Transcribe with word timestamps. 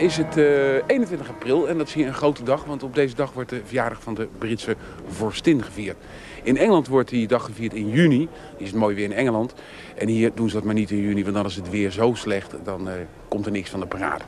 is 0.00 0.16
het 0.16 0.36
eh, 0.36 0.74
21 0.86 1.28
april 1.28 1.68
en 1.68 1.78
dat 1.78 1.86
is 1.86 1.94
hier 1.94 2.06
een 2.06 2.14
grote 2.14 2.42
dag, 2.42 2.64
want 2.64 2.82
op 2.82 2.94
deze 2.94 3.14
dag 3.14 3.32
wordt 3.32 3.50
de 3.50 3.60
verjaardag 3.64 4.02
van 4.02 4.14
de 4.14 4.28
Britse 4.38 4.76
vorstin 5.06 5.62
gevierd. 5.62 5.96
In 6.42 6.56
Engeland 6.56 6.88
wordt 6.88 7.10
die 7.10 7.26
dag 7.26 7.44
gevierd 7.44 7.74
in 7.74 7.88
juni, 7.88 8.18
die 8.18 8.28
is 8.56 8.70
het 8.70 8.76
mooi 8.76 8.94
weer 8.94 9.04
in 9.04 9.12
Engeland. 9.12 9.54
En 9.94 10.08
hier 10.08 10.30
doen 10.34 10.48
ze 10.48 10.54
dat 10.54 10.64
maar 10.64 10.74
niet 10.74 10.90
in 10.90 11.00
juni, 11.00 11.22
want 11.22 11.34
dan 11.34 11.44
is 11.44 11.56
het 11.56 11.70
weer 11.70 11.90
zo 11.90 12.14
slecht, 12.14 12.54
dan 12.64 12.88
eh, 12.88 12.94
komt 13.28 13.46
er 13.46 13.52
niks 13.52 13.70
van 13.70 13.80
de 13.80 13.86
parade. 13.86 14.24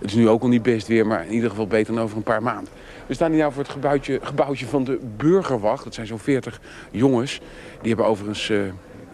Het 0.00 0.10
is 0.10 0.14
nu 0.14 0.28
ook 0.28 0.42
al 0.42 0.48
niet 0.48 0.62
best 0.62 0.86
weer, 0.86 1.06
maar 1.06 1.26
in 1.26 1.32
ieder 1.32 1.50
geval 1.50 1.66
beter 1.66 1.94
dan 1.94 2.02
over 2.02 2.16
een 2.16 2.22
paar 2.22 2.42
maanden. 2.42 2.72
We 3.06 3.14
staan 3.14 3.30
hier 3.30 3.40
nou 3.40 3.52
voor 3.52 3.62
het 3.62 3.72
gebouwtje, 3.72 4.20
gebouwtje 4.22 4.66
van 4.66 4.84
de 4.84 4.98
Burgerwacht. 5.16 5.84
Dat 5.84 5.94
zijn 5.94 6.06
zo'n 6.06 6.18
40 6.18 6.60
jongens. 6.90 7.40
Die 7.80 7.88
hebben 7.88 8.06
overigens 8.06 8.50
eh, 8.50 8.60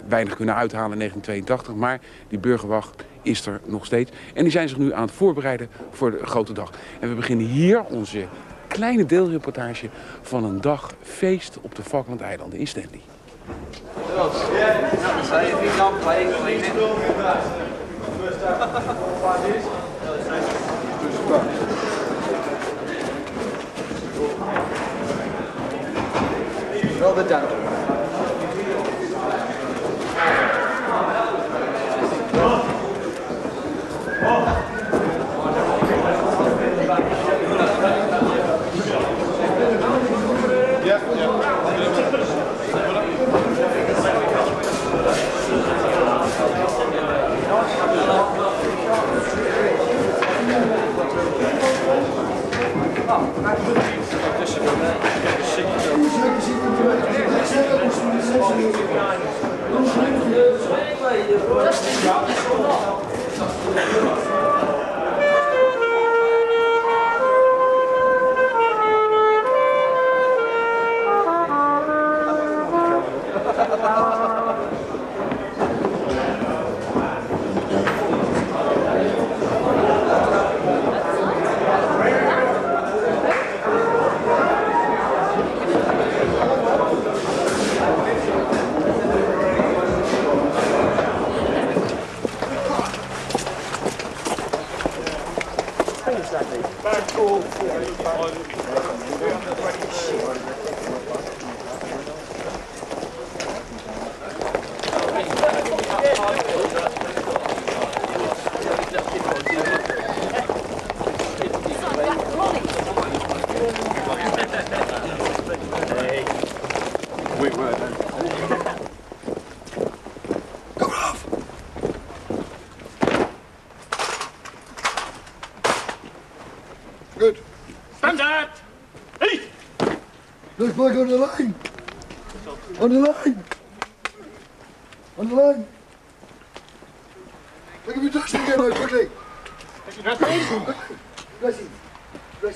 weinig 0.09 0.37
kunnen 0.37 0.55
uithalen 0.55 0.93
in 0.93 0.99
1982. 0.99 1.75
Maar 1.75 2.01
die 2.29 2.39
Burgerwacht 2.39 3.05
is 3.23 3.47
er 3.47 3.61
nog 3.65 3.85
steeds. 3.85 4.11
En 4.35 4.43
die 4.43 4.53
zijn 4.53 4.69
zich 4.69 4.79
nu 4.79 4.93
aan 4.93 5.03
het 5.03 5.13
voorbereiden 5.13 5.69
voor 5.91 6.11
de 6.11 6.27
grote 6.27 6.53
dag. 6.53 6.71
En 7.01 7.09
we 7.09 7.15
beginnen 7.15 7.47
hier 7.47 7.85
onze 7.85 8.27
kleine 8.69 9.07
deelreportage 9.07 9.89
van 10.23 10.45
een 10.45 10.61
dag 10.61 10.95
feest 11.03 11.59
op 11.61 11.75
de 11.75 11.83
Falklandeilanden 11.83 12.59
in 12.59 12.67
Stanley. 12.67 13.01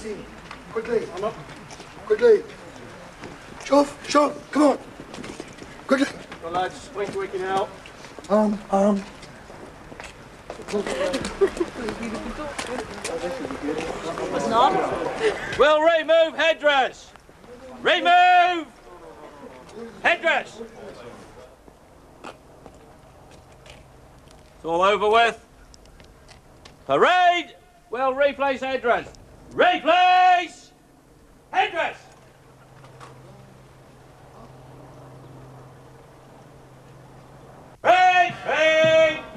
Dressing. 0.02 0.24
Quickly. 0.72 1.08
I'm 1.14 1.24
up. 1.24 1.34
Quickly. 2.06 2.42
Shove, 3.64 3.96
shove, 4.08 4.50
come 4.50 4.62
on. 4.62 4.78
Quickly. 5.86 6.06
Well, 6.42 6.52
lads, 6.52 6.74
sprint 6.74 7.14
working 7.14 7.42
out. 7.42 7.68
Um, 8.28 8.58
um. 8.72 9.02
Well, 15.58 15.80
remove 15.80 16.36
headdress! 16.36 17.12
Remove! 17.82 18.66
Headdress! 20.02 20.60
It's 22.24 22.34
all 24.64 24.82
over 24.82 25.08
with. 25.08 25.44
Parade! 26.86 27.54
Well, 27.90 28.14
replace 28.14 28.60
headdress. 28.60 29.08
Replace! 29.54 30.72
Headdress! 31.50 31.96
Parade! 37.82 38.34
Parade! 38.44 39.31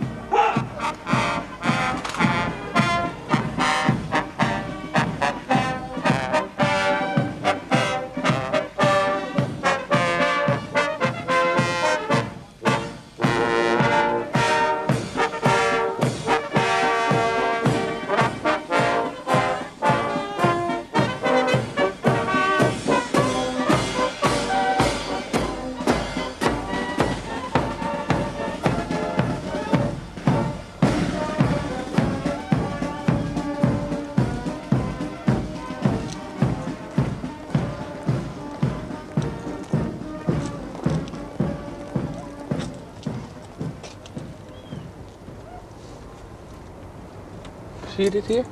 Je 48.05 48.11
dit 48.11 48.25
hier? 48.25 48.43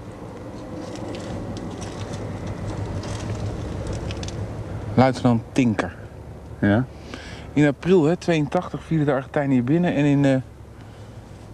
Luitenant 4.93 5.41
Tinker. 5.51 5.95
Ja. 6.59 6.85
In 7.53 7.67
april 7.67 8.03
hè, 8.03 8.17
82 8.17 8.83
vielen 8.83 9.05
de 9.05 9.13
Argentijnen 9.13 9.51
hier 9.51 9.63
binnen 9.63 9.93
en 9.93 10.05
in 10.05 10.25
eh, 10.25 10.35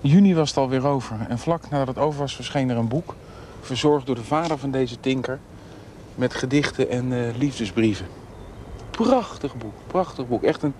juni 0.02 0.36
was 0.36 0.50
het 0.50 0.58
alweer 0.58 0.86
over. 0.86 1.18
En 1.28 1.40
vlak 1.40 1.70
nadat 1.70 1.88
het 1.88 1.98
over 1.98 2.20
was 2.20 2.36
verscheen 2.36 2.70
er 2.70 2.78
een 2.78 2.88
boek, 2.88 3.16
verzorgd 3.62 4.06
door 4.06 4.16
de 4.16 4.24
vader 4.24 4.58
van 4.58 4.72
deze 4.72 5.00
Tinker, 5.00 5.40
met 6.16 6.34
gedichten 6.34 6.90
en 6.90 7.14
eh, 7.14 7.38
liefdesbrieven. 7.38 8.06
Prachtig 8.92 9.56
boek, 9.58 9.74
prachtig 9.88 10.28
boek. 10.28 10.44
Echt 10.44 10.64
een 10.64 10.74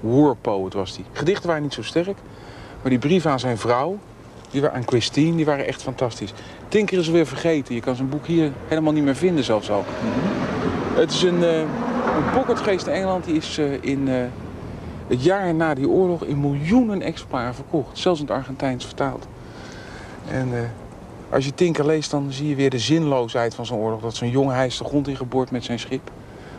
war 0.00 0.36
poet 0.36 0.74
was 0.74 0.96
die. 0.96 1.04
Gedichten 1.12 1.46
waren 1.48 1.62
niet 1.62 1.74
zo 1.74 1.82
sterk, 1.82 2.18
maar 2.80 2.90
die 2.90 2.98
brieven 2.98 3.30
aan 3.30 3.40
zijn 3.40 3.58
vrouw, 3.58 3.98
die 4.50 4.60
waren 4.60 4.76
aan 4.76 4.86
Christine, 4.86 5.36
die 5.36 5.44
waren 5.44 5.66
echt 5.66 5.82
fantastisch. 5.82 6.32
Tinker 6.68 6.98
is 6.98 7.06
alweer 7.06 7.26
vergeten. 7.26 7.74
Je 7.74 7.80
kan 7.80 7.96
zijn 7.96 8.08
boek 8.08 8.26
hier 8.26 8.52
helemaal 8.68 8.92
niet 8.92 9.04
meer 9.04 9.16
vinden 9.16 9.44
zelfs 9.44 9.70
al. 9.70 9.84
Het 10.94 11.10
is 11.10 11.22
een, 11.22 11.42
eh 11.44 11.58
een 11.58 12.68
in 12.68 12.92
Engeland. 12.92 13.24
Die 13.24 13.36
is 13.36 13.58
eh, 13.58 13.82
in 13.82 14.08
eh, 14.08 14.14
het 15.06 15.24
jaar 15.24 15.54
na 15.54 15.74
die 15.74 15.88
oorlog 15.88 16.24
in 16.24 16.40
miljoenen 16.40 17.02
exemplaren 17.02 17.54
verkocht. 17.54 17.98
Zelfs 17.98 18.20
in 18.20 18.26
het 18.26 18.34
Argentijns 18.34 18.84
vertaald. 18.84 19.26
En 20.30 20.48
als 21.30 21.44
je 21.44 21.54
Tinker 21.54 21.86
leest, 21.86 22.10
dan 22.10 22.32
zie 22.32 22.48
je 22.48 22.54
weer 22.54 22.70
de 22.70 22.78
zinloosheid 22.78 23.54
van 23.54 23.66
zo'n 23.66 23.78
oorlog. 23.78 24.00
Dat 24.00 24.14
zo'n 24.14 24.30
jongen, 24.30 24.54
hij 24.54 24.66
is 24.66 24.78
de 24.78 24.84
grond 24.84 25.08
ingeboord 25.08 25.50
met 25.50 25.64
zijn 25.64 25.78
schip. 25.78 26.10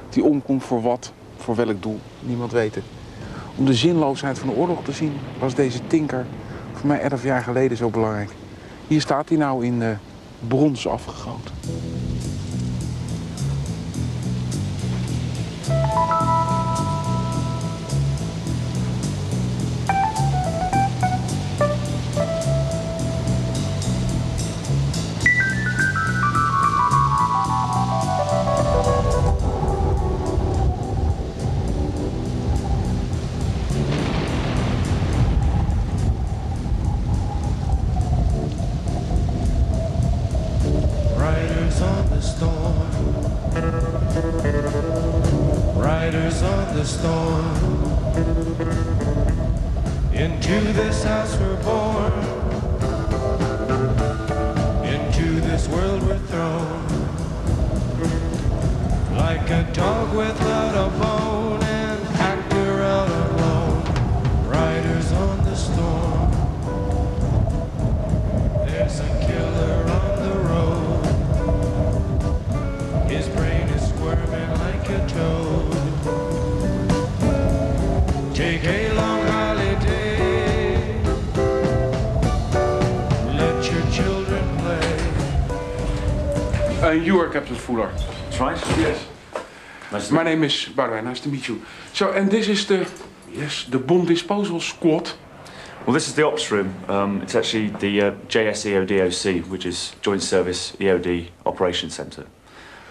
Die 0.09 0.24
omkomt 0.24 0.63
voor 0.63 0.81
wat, 0.81 1.12
voor 1.38 1.56
welk 1.56 1.81
doel. 1.81 2.00
Niemand 2.19 2.51
weet 2.51 2.75
het. 2.75 2.83
Om 3.56 3.65
de 3.65 3.74
zinloosheid 3.74 4.39
van 4.39 4.50
de 4.50 4.56
oorlog 4.56 4.83
te 4.83 4.92
zien, 4.92 5.13
was 5.39 5.56
deze 5.56 5.88
Tinker 5.88 6.25
voor 6.74 6.88
mij 6.88 7.00
11 7.00 7.24
jaar 7.24 7.44
geleden 7.44 7.77
zo 7.77 7.89
belangrijk. 7.89 8.30
Hier 8.88 9.01
staat 9.01 9.30
hij 9.30 9.38
nou 9.38 9.66
in 9.66 9.81
eh, 9.81 9.89
brons 10.48 10.88
afgegoten. 10.88 11.56
The 46.77 46.85
storm. 46.85 47.44
Into 50.13 50.59
this 50.74 51.03
house 51.03 51.35
we're 51.39 51.63
born. 51.63 52.13
Into 54.85 55.41
this 55.41 55.68
world 55.69 56.03
we're 56.03 56.19
thrown. 56.29 56.88
Like 59.18 59.50
a 59.50 59.68
dog 59.74 60.15
without 60.15 60.75
a 60.85 60.89
bone 61.00 61.26
Uh, 86.97 87.01
you 87.01 87.19
are 87.19 87.30
Captain 87.30 87.56
Fuller. 87.56 87.92
That's 87.94 88.39
right. 88.39 88.57
Yes. 88.77 89.06
Nice 89.92 90.11
My 90.11 90.23
name 90.23 90.44
is 90.44 90.69
Boudewijn. 90.75 91.04
Nice 91.04 91.19
to 91.21 91.30
meet 91.30 91.47
you. 91.47 91.61
So, 91.94 92.11
and 92.11 92.31
this 92.31 92.47
is 92.47 92.66
the 92.66 92.89
yes, 93.31 93.66
the 93.69 93.77
bomb 93.77 94.06
disposal 94.06 94.59
squad. 94.59 95.11
Well, 95.85 95.94
this 95.94 96.07
is 96.07 96.16
the 96.16 96.25
ops 96.25 96.51
room. 96.51 96.73
Um, 96.87 97.21
it's 97.21 97.35
actually 97.35 97.69
the 97.69 98.01
uh, 98.01 98.11
JSEODOC, 98.27 99.47
which 99.47 99.66
is 99.66 99.95
Joint 100.01 100.23
Service 100.23 100.75
EOD 100.80 101.30
Operations 101.45 101.94
Centre. 101.94 102.25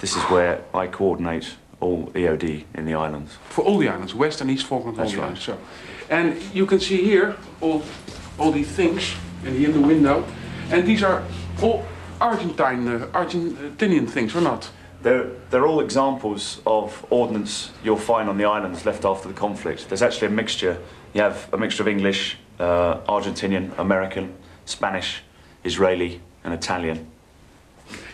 This 0.00 0.16
is 0.16 0.22
where 0.24 0.60
I 0.72 0.86
coordinate 0.86 1.56
all 1.80 2.06
EOD 2.14 2.64
in 2.74 2.84
the 2.86 2.94
islands. 2.94 3.36
For 3.48 3.64
all 3.64 3.78
the 3.78 3.88
islands, 3.88 4.14
West 4.14 4.40
and 4.40 4.50
East 4.50 4.66
Falkland, 4.66 4.96
That's 4.96 5.12
the 5.12 5.18
right. 5.18 5.24
islands. 5.24 5.42
So, 5.42 5.58
and 6.08 6.40
you 6.54 6.64
can 6.66 6.80
see 6.80 7.02
here 7.02 7.36
all, 7.60 7.82
all 8.38 8.52
these 8.52 8.68
things, 8.68 9.14
and 9.44 9.56
here 9.56 9.68
in 9.70 9.82
the 9.82 9.86
window, 9.86 10.24
and 10.70 10.86
these 10.86 11.02
are 11.02 11.22
all 11.60 11.84
Argentine, 12.20 12.88
uh, 12.88 13.06
Argentinian 13.12 14.08
things, 14.08 14.34
or 14.34 14.40
not? 14.40 14.70
They're, 15.02 15.30
they're 15.50 15.66
all 15.66 15.80
examples 15.80 16.60
of 16.66 17.04
ordnance 17.10 17.70
you'll 17.84 17.96
find 17.96 18.28
on 18.28 18.38
the 18.38 18.44
islands 18.44 18.84
left 18.86 19.04
after 19.04 19.28
the 19.28 19.34
conflict. 19.34 19.88
There's 19.88 20.02
actually 20.02 20.28
a 20.28 20.30
mixture. 20.30 20.78
You 21.14 21.22
have 21.22 21.48
a 21.52 21.58
mixture 21.58 21.82
of 21.82 21.88
English, 21.88 22.38
uh, 22.58 22.98
Argentinian, 23.02 23.76
American, 23.78 24.34
Spanish, 24.64 25.22
Israeli, 25.64 26.20
and 26.44 26.54
Italian. 26.54 27.06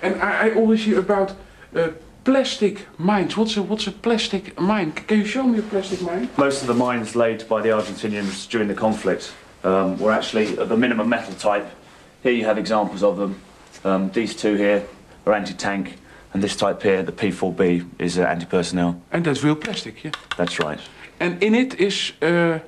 And 0.02 0.20
I, 0.20 0.48
I 0.48 0.54
always 0.54 0.84
hear 0.84 0.98
about 0.98 1.34
uh, 1.74 1.90
plastic 2.24 2.86
mines. 2.98 3.36
What's 3.36 3.56
a 3.56 3.62
what's 3.62 3.86
a 3.86 3.92
plastic 3.92 4.60
mine? 4.60 4.92
Can 4.92 5.18
you 5.18 5.24
show 5.24 5.44
me 5.44 5.58
a 5.58 5.62
plastic 5.62 6.02
mine? 6.02 6.28
Most 6.36 6.62
of 6.62 6.68
the 6.68 6.74
mines 6.74 7.16
laid 7.16 7.48
by 7.48 7.62
the 7.62 7.70
Argentinians 7.70 8.48
during 8.48 8.68
the 8.68 8.74
conflict 8.74 9.32
um, 9.64 9.98
were 9.98 10.12
actually 10.12 10.56
of 10.56 10.68
the 10.68 10.76
minimum 10.76 11.08
metal 11.08 11.34
type. 11.34 11.70
Here 12.22 12.32
you 12.32 12.44
have 12.44 12.58
examples 12.58 13.02
of 13.02 13.16
them. 13.16 13.40
Um, 13.84 14.10
these 14.12 14.34
two 14.34 14.54
here 14.54 14.86
are 15.26 15.34
anti-tank, 15.34 15.98
and 16.32 16.42
this 16.42 16.56
type 16.56 16.82
here, 16.82 17.02
the 17.02 17.12
P4B, 17.12 17.88
is 17.98 18.18
uh, 18.18 18.22
anti-personnel. 18.22 19.00
And 19.10 19.24
that's 19.24 19.42
real 19.42 19.56
plastic, 19.56 20.04
yeah. 20.04 20.12
That's 20.36 20.58
right. 20.58 20.80
And 21.20 21.42
in 21.42 21.54
it 21.54 21.78
is 21.80 22.12
uh, 22.22 22.58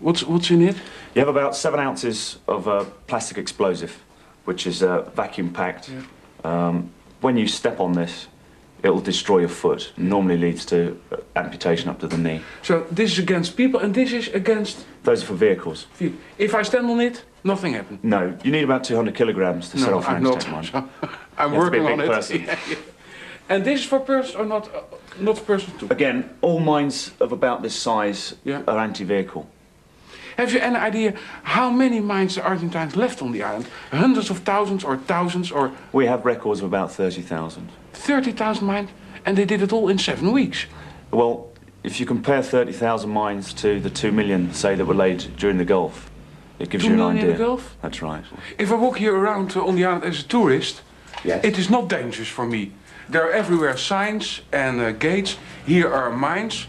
what's 0.00 0.22
what's 0.22 0.50
in 0.50 0.62
it? 0.62 0.76
You 1.14 1.20
have 1.20 1.28
about 1.28 1.56
seven 1.56 1.80
ounces 1.80 2.38
of 2.46 2.66
uh, 2.68 2.84
plastic 3.06 3.38
explosive, 3.38 4.02
which 4.44 4.66
is 4.66 4.82
uh, 4.82 5.02
vacuum 5.14 5.52
packed. 5.52 5.90
Um, 6.42 6.90
when 7.20 7.36
you 7.36 7.46
step 7.46 7.80
on 7.80 7.92
this, 7.92 8.28
it 8.82 8.90
will 8.90 9.00
destroy 9.00 9.40
your 9.40 9.48
foot. 9.48 9.92
Normally 9.96 10.36
leads 10.36 10.64
to 10.66 11.00
uh, 11.10 11.16
amputation 11.36 11.88
up 11.88 11.98
to 12.00 12.06
the 12.06 12.16
knee. 12.18 12.40
So 12.62 12.86
this 12.90 13.12
is 13.12 13.18
against 13.18 13.56
people, 13.56 13.80
and 13.80 13.94
this 13.94 14.12
is 14.12 14.28
against. 14.28 14.84
Those 15.02 15.22
are 15.22 15.26
for 15.26 15.34
vehicles. 15.34 15.86
If 16.38 16.54
I 16.54 16.62
stand 16.62 16.86
on 16.90 17.00
it, 17.00 17.24
nothing 17.42 17.74
happens. 17.74 18.00
No, 18.02 18.36
you 18.44 18.50
need 18.52 18.64
about 18.64 18.84
200 18.84 19.14
kilograms 19.14 19.68
to 19.70 19.78
set 19.78 19.92
off 19.92 20.08
an 20.08 20.16
I'm 20.16 20.22
not. 20.22 20.46
anti-tank 20.48 20.88
I'm 21.38 21.52
You 21.52 21.60
have 21.60 21.64
to 21.66 21.70
be 21.70 21.80
working 21.80 22.00
on 22.00 22.20
it. 22.22 22.30
Yeah, 22.40 22.58
yeah. 22.68 22.76
And 23.48 23.62
this 23.64 23.80
is 23.80 23.86
for 23.86 24.00
persons 24.00 24.36
or 24.36 24.46
not? 24.46 24.74
Uh, 24.74 24.80
not 25.20 25.44
person 25.46 25.76
too. 25.78 25.88
Again, 25.90 26.30
all 26.40 26.60
mines 26.60 27.12
of 27.20 27.30
about 27.32 27.62
this 27.62 27.74
size 27.74 28.34
Yeah. 28.44 28.62
are 28.66 28.78
anti-vehicle. 28.78 29.46
Have 30.38 30.52
you 30.52 30.60
any 30.60 30.76
idea 30.76 31.12
how 31.42 31.70
many 31.70 32.00
mines 32.00 32.34
the 32.34 32.42
Argentines 32.42 32.96
left 32.96 33.20
on 33.22 33.32
the 33.32 33.42
island? 33.42 33.66
Hundreds 33.92 34.30
of 34.30 34.38
thousands 34.38 34.82
or 34.82 34.96
thousands 34.96 35.52
or 35.52 35.70
We 35.92 36.06
have 36.06 36.24
records 36.24 36.60
of 36.60 36.66
about 36.66 36.90
30,000. 36.92 37.68
30,000 37.92 38.66
mines? 38.66 38.90
And 39.26 39.36
they 39.36 39.44
did 39.44 39.62
it 39.62 39.72
all 39.72 39.88
in 39.90 39.98
seven 39.98 40.32
weeks. 40.32 40.66
Well, 41.14 41.46
if 41.84 42.00
you 42.00 42.06
compare 42.06 42.42
30,000 42.42 43.08
mines 43.08 43.52
to 43.54 43.78
the 43.78 43.90
2 43.90 44.10
million, 44.10 44.52
say, 44.52 44.74
that 44.74 44.84
were 44.84 44.94
laid 44.94 45.36
during 45.36 45.58
the 45.58 45.64
Gulf, 45.64 46.10
it 46.58 46.70
gives 46.70 46.82
Two 46.84 46.88
you 46.90 46.94
an 46.94 46.98
million 46.98 47.16
in 47.18 47.22
idea. 47.24 47.38
the 47.38 47.44
Gulf? 47.44 47.76
That's 47.82 48.02
right. 48.02 48.24
If 48.58 48.72
I 48.72 48.74
walk 48.74 48.98
here 48.98 49.14
around 49.16 49.56
uh, 49.56 49.64
on 49.64 49.76
the 49.76 49.84
island 49.84 50.04
as 50.04 50.20
a 50.20 50.24
tourist, 50.26 50.82
Yes. 51.22 51.44
it 51.44 51.58
is 51.58 51.70
not 51.70 51.88
dangerous 51.88 52.28
for 52.28 52.44
me. 52.46 52.72
There 53.08 53.22
are 53.24 53.30
everywhere 53.32 53.76
signs 53.76 54.40
and 54.52 54.80
uh, 54.80 54.92
gates. 54.92 55.36
Here 55.66 55.88
are 55.88 56.10
mines, 56.10 56.66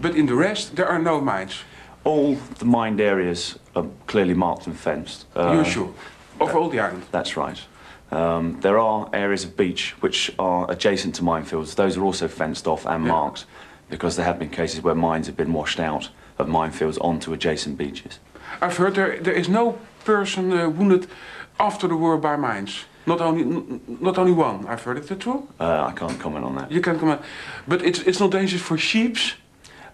but 0.00 0.14
in 0.14 0.26
the 0.26 0.34
rest 0.34 0.76
there 0.76 0.86
are 0.88 0.98
no 0.98 1.20
mines. 1.20 1.62
All 2.04 2.34
the 2.58 2.64
mined 2.66 3.00
areas 3.00 3.58
are 3.74 3.86
clearly 4.06 4.34
marked 4.34 4.66
and 4.66 4.76
fenced. 4.78 5.26
Uh, 5.34 5.52
You're 5.54 5.64
sure? 5.64 5.94
Over 6.40 6.58
all 6.58 6.68
the 6.68 6.80
island. 6.80 7.04
That's 7.12 7.36
right. 7.36 7.60
Um, 8.12 8.60
there 8.60 8.78
are 8.78 9.08
areas 9.12 9.44
of 9.44 9.56
beach 9.56 9.94
which 10.02 10.30
are 10.38 10.70
adjacent 10.70 11.14
to 11.16 11.22
minefields. 11.22 11.74
Those 11.74 11.96
are 11.96 12.04
also 12.04 12.28
fenced 12.28 12.66
off 12.68 12.84
and 12.86 13.04
Yeah. 13.04 13.12
marked 13.12 13.46
because 13.88 14.16
there 14.16 14.24
have 14.24 14.38
been 14.38 14.50
cases 14.50 14.82
where 14.82 14.94
mines 14.94 15.26
have 15.26 15.36
been 15.36 15.52
washed 15.52 15.80
out 15.80 16.10
of 16.38 16.46
minefields 16.48 16.98
onto 17.00 17.32
adjacent 17.32 17.76
beaches. 17.78 18.18
I've 18.60 18.76
heard 18.76 18.94
there, 18.94 19.18
there 19.20 19.34
is 19.34 19.48
no 19.48 19.78
person 20.04 20.52
uh, 20.52 20.68
wounded 20.68 21.06
after 21.58 21.88
the 21.88 21.96
war 21.96 22.18
by 22.18 22.36
mines. 22.36 22.84
Not 23.06 23.20
only, 23.20 23.44
not 24.00 24.18
only 24.18 24.32
one. 24.32 24.66
I've 24.66 24.82
heard 24.82 24.96
it. 24.96 25.04
Is 25.04 25.08
that 25.10 25.20
true? 25.20 25.48
Uh, 25.60 25.84
I 25.84 25.92
can't 25.92 26.18
comment 26.18 26.44
on 26.44 26.56
that. 26.56 26.72
You 26.72 26.80
can 26.80 26.98
come. 26.98 27.10
out. 27.10 27.22
But 27.68 27.82
it's 27.82 28.00
it's 28.00 28.18
not 28.18 28.32
dangerous 28.32 28.62
for 28.62 28.76
sheeps. 28.76 29.34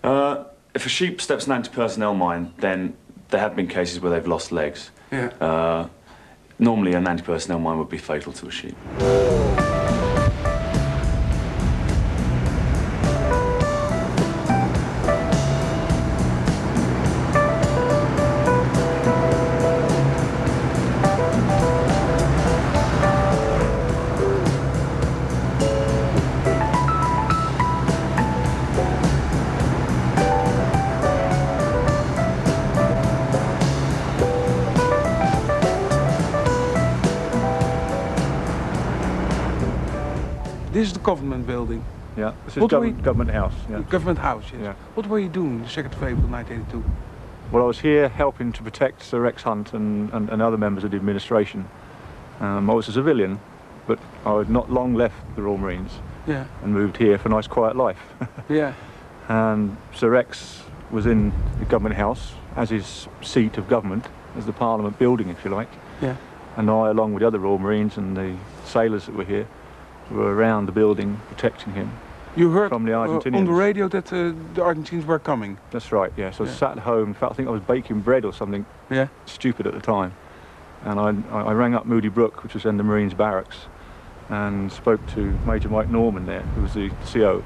Uh, 0.02 0.44
if 0.75 0.87
a 0.87 0.88
sheep 0.88 1.20
steps 1.20 1.46
an 1.46 1.52
anti-personnel 1.52 2.14
mine, 2.14 2.54
then 2.58 2.94
there 3.28 3.40
have 3.40 3.54
been 3.54 3.68
cases 3.68 4.00
where 4.00 4.11
they've 4.11 4.26
lost 4.26 4.50
legs. 4.50 4.90
Yeah. 5.11 5.26
Uh, 5.40 5.88
normally, 6.58 6.94
an 6.94 7.06
anti-personnel 7.06 7.58
mine 7.58 7.78
would 7.78 7.90
be 7.90 7.99
fatal 7.99 8.32
to 8.32 8.46
a 8.46 8.50
sheep. 8.50 8.76
Yeah, 42.16 42.33
this 42.45 42.57
is 42.57 42.61
What 42.61 42.71
do 42.71 42.76
government, 42.76 42.97
we- 42.99 43.02
government 43.02 43.31
house. 43.31 43.54
Yeah. 43.71 43.81
government 43.88 44.19
house. 44.19 44.45
Yes. 44.52 44.61
Yeah. 44.62 44.75
What 44.95 45.07
were 45.07 45.19
you 45.19 45.28
doing 45.28 45.62
the 45.62 45.69
2nd 45.69 45.87
of 45.92 46.02
April 46.02 46.28
1982? 46.28 46.85
Well, 47.50 47.64
I 47.64 47.66
was 47.66 47.81
here 47.81 48.09
helping 48.09 48.52
to 48.52 48.62
protect 48.62 49.02
Sir 49.02 49.21
Rex 49.21 49.42
Hunt 49.42 49.73
and, 49.75 50.12
and, 50.12 50.28
and 50.31 50.40
other 50.42 50.57
members 50.59 50.85
of 50.85 50.90
the 50.90 50.97
administration. 50.97 51.69
Um, 52.40 52.69
I 52.71 52.75
was 52.75 52.88
a 52.88 52.92
civilian, 52.92 53.40
but 53.87 53.99
I 54.26 54.38
had 54.38 54.50
not 54.50 54.71
long 54.71 54.95
left 54.95 55.14
the 55.37 55.42
Royal 55.42 55.59
Marines 55.59 55.92
Yeah. 56.26 56.45
and 56.62 56.73
moved 56.73 56.97
here 56.97 57.19
for 57.19 57.28
a 57.28 57.31
nice 57.31 57.47
quiet 57.47 57.76
life. 57.76 58.00
Yeah. 58.49 58.73
and 59.28 59.76
Sir 59.95 60.11
Rex 60.11 60.62
was 60.90 61.07
in 61.07 61.33
the 61.59 61.64
government 61.64 61.97
house 61.97 62.35
as 62.57 62.69
his 62.71 63.09
seat 63.23 63.57
of 63.57 63.69
government, 63.69 64.07
as 64.37 64.45
the 64.47 64.52
Parliament 64.52 64.99
building, 64.99 65.28
if 65.31 65.45
you 65.45 65.50
like. 65.50 65.69
Yeah. 66.02 66.16
And 66.57 66.69
I, 66.71 66.88
along 66.90 67.14
with 67.14 67.21
the 67.23 67.26
other 67.26 67.38
Royal 67.38 67.59
Marines 67.59 67.97
and 67.97 68.14
the 68.16 68.35
sailors 68.64 69.07
that 69.07 69.14
were 69.14 69.25
here, 69.25 69.47
were 70.11 70.35
around 70.35 70.66
the 70.66 70.73
building 70.73 71.21
protecting 71.28 71.73
him. 71.75 71.90
You 72.35 72.50
heard 72.50 72.71
From 72.71 72.85
the 72.87 72.94
uh, 72.94 73.21
on 73.35 73.44
the 73.44 73.52
radio 73.52 73.88
that 73.88 74.11
uh, 74.11 74.32
the 74.54 74.62
Argentines 74.62 75.04
were 75.04 75.18
coming. 75.18 75.59
That's 75.71 75.92
right, 75.92 76.11
yeah. 76.16 76.30
So 76.30 76.44
I 76.44 76.49
sat 76.49 76.73
at 76.73 76.78
home, 76.78 77.09
in 77.09 77.14
fact, 77.14 77.32
I 77.32 77.35
think 77.35 77.49
I 77.49 77.50
was 77.52 77.61
baking 77.61 78.00
bread 78.00 78.25
or 78.25 78.32
something 78.32 78.64
Yeah. 78.90 79.09
stupid 79.26 79.66
at 79.66 79.75
the 79.75 79.80
time. 79.80 80.14
And 80.85 80.99
I, 80.99 81.37
I 81.37 81.52
rang 81.52 81.75
up 81.75 81.85
Moody 81.85 82.09
Brook, 82.09 82.42
which 82.42 82.54
was 82.54 82.64
in 82.64 82.78
the 82.78 82.82
Marines 82.82 83.12
barracks, 83.14 83.66
and 84.30 84.73
spoke 84.73 85.06
to 85.09 85.38
Major 85.47 85.68
Mike 85.68 85.90
Norman 85.90 86.25
there, 86.25 86.40
who 86.40 86.62
was 86.62 86.73
the 86.73 86.90
CO. 87.12 87.44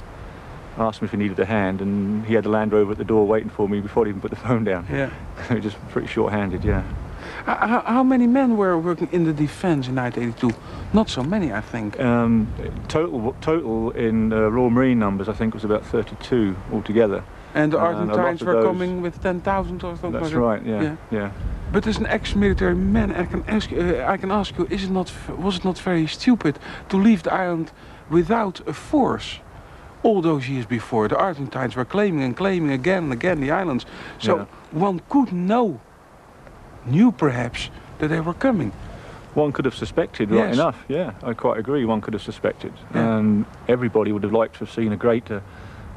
I 0.78 0.84
Asked 0.84 1.00
him 1.00 1.06
if 1.06 1.10
he 1.10 1.16
needed 1.16 1.38
a 1.40 1.46
hand, 1.46 1.80
and 1.80 2.25
he 2.25 2.34
had 2.34 2.44
the 2.44 2.48
Land 2.50 2.72
Rover 2.72 2.92
at 2.92 2.98
the 2.98 3.04
door 3.04 3.26
waiting 3.26 3.48
for 3.50 3.68
me 3.68 3.80
before 3.80 4.04
he 4.04 4.10
even 4.10 4.20
put 4.20 4.30
the 4.30 4.36
phone 4.36 4.62
down. 4.62 4.86
Yeah. 4.90 5.10
Just 5.60 5.76
pretty 5.88 6.06
short-handed, 6.06 6.64
yeah. 6.64 6.84
How, 7.45 7.83
how 7.87 8.02
many 8.02 8.26
men 8.26 8.56
were 8.56 8.78
working 8.78 9.09
in 9.12 9.25
the 9.25 9.33
defense 9.33 9.88
in 9.88 9.95
1982? 9.97 10.52
Not 10.92 11.09
so 11.11 11.23
many, 11.23 11.52
I 11.52 11.61
think. 11.61 11.99
Um, 12.00 12.47
total 12.88 13.35
total 13.40 13.90
in 13.92 14.33
uh, 14.33 14.49
Royal 14.50 14.71
Marine 14.71 14.99
numbers, 14.99 15.28
I 15.28 15.33
think, 15.33 15.54
was 15.54 15.64
about 15.64 15.85
32 15.87 16.56
altogether. 16.73 17.23
And 17.54 17.73
the 17.73 17.78
and 17.78 18.11
a 18.11 18.14
lot 18.14 18.18
Argentines 18.18 18.42
were 18.42 18.52
those- 18.52 18.64
coming 18.66 19.02
with 19.02 19.23
10,000 19.23 19.83
or 19.85 19.97
something. 19.97 20.12
That's 20.12 20.33
like 20.33 20.35
right, 20.35 20.62
yeah, 20.66 20.83
Yeah. 20.83 20.97
yeah. 21.11 21.30
But 21.73 21.87
as 21.87 21.97
an 21.99 22.06
ex-military 22.06 22.75
man, 22.75 23.12
I 23.12 23.25
can 23.25 23.42
ask 23.49 23.71
you, 23.71 23.80
uh, 23.80 24.12
I 24.14 24.16
can 24.18 24.30
ask 24.30 24.56
you, 24.59 24.66
is 24.71 24.85
it 24.85 24.90
not, 24.90 25.12
was 25.38 25.56
it 25.56 25.64
not 25.64 25.78
very 25.78 26.06
stupid 26.06 26.59
to 26.88 26.97
leave 26.97 27.23
the 27.23 27.33
island 27.33 27.73
without 28.11 28.61
a 28.68 28.73
force? 28.73 29.40
All 30.02 30.21
those 30.23 30.49
years 30.49 30.66
before, 30.66 31.09
the 31.09 31.16
Argentines 31.16 31.75
were 31.75 31.85
claiming 31.85 32.23
and 32.23 32.37
claiming 32.37 32.71
again 32.71 33.04
and 33.04 33.12
again 33.12 33.40
the 33.40 33.50
islands. 33.50 33.87
So 34.18 34.37
Yeah. 34.37 34.45
one 34.71 35.00
could 35.09 35.33
know, 35.33 35.80
knew 36.87 37.12
perhaps, 37.12 37.71
that 37.99 38.09
they 38.09 38.21
were 38.21 38.35
coming. 38.35 38.73
One 39.35 39.52
could 39.52 39.64
have 39.66 39.75
suspected, 39.75 40.31
right 40.31 40.47
Yes. 40.49 40.55
enough. 40.55 40.83
Yeah, 40.88 41.12
I 41.23 41.35
quite 41.35 41.59
agree. 41.59 41.85
One 41.85 42.00
could 42.00 42.14
have 42.14 42.23
suspected, 42.23 42.73
Yeah. 42.95 43.16
and 43.19 43.45
everybody 43.69 44.12
would 44.12 44.23
have 44.23 44.33
liked 44.33 44.55
to 44.55 44.59
have 44.61 44.71
seen 44.71 44.93
a 44.93 44.97
greater 44.97 45.43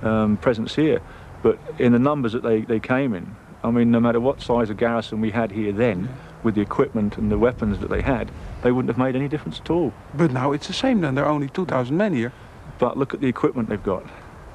um, 0.04 0.38
presence 0.38 0.76
here. 0.76 1.00
But 1.42 1.58
in 1.78 1.92
the 1.94 2.00
numbers 2.00 2.34
that 2.34 2.44
they, 2.44 2.62
they 2.62 2.80
came 2.80 3.14
in, 3.14 3.36
I 3.64 3.72
mean, 3.72 3.92
no 3.92 4.00
matter 4.00 4.20
what 4.20 4.42
size 4.42 4.70
of 4.70 4.78
garrison 4.78 5.22
we 5.22 5.32
had 5.32 5.52
here 5.52 5.72
then, 5.72 6.10
with 6.44 6.56
the 6.56 6.62
equipment 6.62 7.18
and 7.18 7.30
the 7.32 7.38
weapons 7.38 7.80
that 7.80 7.90
they 7.90 8.02
had, 8.02 8.32
they 8.62 8.72
wouldn't 8.72 8.90
have 8.90 8.98
made 8.98 9.16
any 9.16 9.28
difference 9.28 9.60
at 9.60 9.70
all. 9.70 9.94
But 10.14 10.32
now 10.32 10.52
it's 10.54 10.68
the 10.68 10.74
same 10.74 11.02
then, 11.02 11.16
there 11.16 11.26
are 11.26 11.32
only 11.32 11.50
2,000 11.50 11.96
men 11.96 12.14
here. 12.14 12.32
But 12.78 12.98
look 12.98 13.14
at 13.14 13.20
the 13.20 13.28
equipment 13.28 13.68
they've 13.68 13.84
got. 13.84 14.04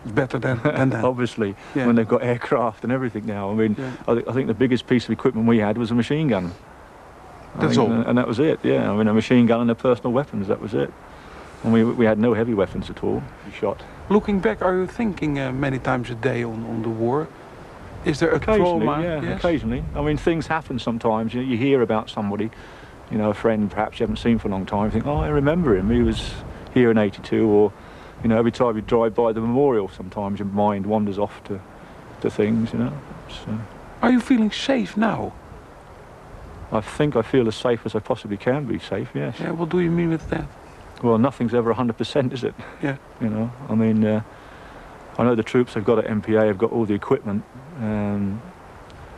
Better 0.06 0.38
than, 0.38 0.58
than 0.62 0.90
that. 0.90 1.04
Obviously, 1.04 1.54
Yeah. 1.74 1.86
when 1.86 1.96
they've 1.96 2.08
got 2.08 2.22
aircraft 2.22 2.84
and 2.84 2.92
everything 2.92 3.26
now. 3.26 3.50
I 3.50 3.54
mean, 3.54 3.76
Yeah. 3.78 3.90
I, 4.06 4.14
th- 4.14 4.26
I 4.28 4.32
think 4.32 4.46
the 4.48 4.54
biggest 4.54 4.86
piece 4.86 5.04
of 5.04 5.10
equipment 5.10 5.46
we 5.48 5.58
had 5.58 5.78
was 5.78 5.90
a 5.90 5.94
machine 5.94 6.28
gun. 6.28 6.52
I 7.56 7.60
That's 7.60 7.76
mean, 7.78 7.92
all? 7.92 8.08
And 8.08 8.18
that 8.18 8.26
was 8.26 8.38
it, 8.38 8.60
yeah. 8.62 8.90
I 8.90 8.96
mean, 8.96 9.06
a 9.08 9.14
machine 9.14 9.46
gun 9.46 9.60
and 9.60 9.68
their 9.68 9.74
personal 9.76 10.12
weapons, 10.12 10.48
that 10.48 10.60
was 10.60 10.74
it. 10.74 10.92
And 11.62 11.72
we, 11.72 11.82
we 11.84 12.04
had 12.04 12.18
no 12.18 12.34
heavy 12.34 12.52
weapons 12.52 12.90
at 12.90 13.02
all. 13.02 13.22
We 13.46 13.52
shot. 13.52 13.82
Looking 14.10 14.40
back, 14.40 14.60
are 14.60 14.76
you 14.76 14.86
thinking 14.86 15.38
uh, 15.38 15.52
many 15.52 15.78
times 15.78 16.10
a 16.10 16.14
day 16.14 16.42
on, 16.44 16.64
on 16.66 16.82
the 16.82 16.90
war? 16.90 17.26
Is 18.04 18.18
there 18.20 18.32
a 18.32 18.36
Occasionally, 18.36 18.84
trauma? 18.84 19.02
yeah, 19.02 19.22
Yes? 19.22 19.38
occasionally. 19.38 19.82
I 19.94 20.02
mean, 20.02 20.18
things 20.18 20.46
happen 20.46 20.78
sometimes. 20.78 21.32
You, 21.32 21.40
you 21.40 21.56
hear 21.56 21.80
about 21.80 22.10
somebody, 22.10 22.50
you 23.10 23.16
know, 23.16 23.30
a 23.30 23.34
friend 23.34 23.70
perhaps 23.70 23.98
you 23.98 24.04
haven't 24.04 24.18
seen 24.18 24.38
for 24.38 24.48
a 24.48 24.50
long 24.50 24.66
time. 24.66 24.86
You 24.86 24.90
think, 24.90 25.06
oh, 25.06 25.16
I 25.16 25.28
remember 25.28 25.74
him. 25.74 25.88
He 25.90 26.02
was 26.02 26.34
here 26.74 26.90
in 26.90 26.98
82. 26.98 27.48
Or, 27.48 27.72
you 28.24 28.28
know, 28.28 28.38
every 28.38 28.50
time 28.50 28.74
you 28.74 28.82
drive 28.82 29.14
by 29.14 29.32
the 29.32 29.40
memorial, 29.40 29.88
sometimes 29.90 30.38
your 30.38 30.48
mind 30.48 30.86
wanders 30.86 31.18
off 31.18 31.44
to, 31.44 31.60
to 32.22 32.30
things, 32.30 32.72
you 32.72 32.78
know. 32.78 32.92
So 33.28 33.58
Are 34.00 34.10
you 34.10 34.18
feeling 34.18 34.50
safe 34.50 34.96
now? 34.96 35.34
I 36.72 36.80
think 36.80 37.16
I 37.16 37.22
feel 37.22 37.46
as 37.46 37.54
safe 37.54 37.84
as 37.84 37.94
I 37.94 37.98
possibly 37.98 38.38
can 38.38 38.64
be 38.64 38.78
safe, 38.78 39.10
yes. 39.14 39.38
Yeah, 39.38 39.50
what 39.50 39.68
do 39.68 39.78
you 39.78 39.90
mean 39.90 40.08
with 40.08 40.30
that? 40.30 40.46
Well, 41.02 41.18
nothing's 41.18 41.52
ever 41.52 41.74
100%, 41.74 42.32
is 42.32 42.44
it? 42.44 42.54
Yeah. 42.82 42.96
You 43.20 43.28
know, 43.28 43.52
I 43.68 43.74
mean, 43.74 44.02
uh, 44.02 44.22
I 45.18 45.24
know 45.24 45.34
the 45.34 45.42
troops 45.42 45.74
have 45.74 45.84
got 45.84 45.98
at 45.98 46.06
MPA, 46.06 46.46
have 46.46 46.58
got 46.58 46.72
all 46.72 46.86
the 46.86 46.94
equipment, 46.94 47.44
um, 47.78 48.40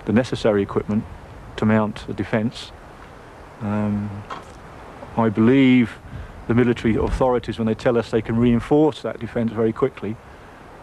the 0.05 0.13
necessary 0.13 0.63
equipment 0.63 1.05
to 1.59 1.65
mount 1.65 2.09
a 2.09 2.13
defence. 2.13 2.73
Um, 3.61 4.25
I 5.17 5.29
believe 5.29 5.97
the 6.47 6.55
military 6.55 6.97
authorities, 6.97 7.59
when 7.59 7.67
they 7.67 7.75
tell 7.75 7.97
us 7.99 8.11
they 8.11 8.23
can 8.23 8.37
reinforce 8.37 9.03
that 9.03 9.19
defence 9.19 9.53
very 9.53 9.73
quickly, 9.73 10.17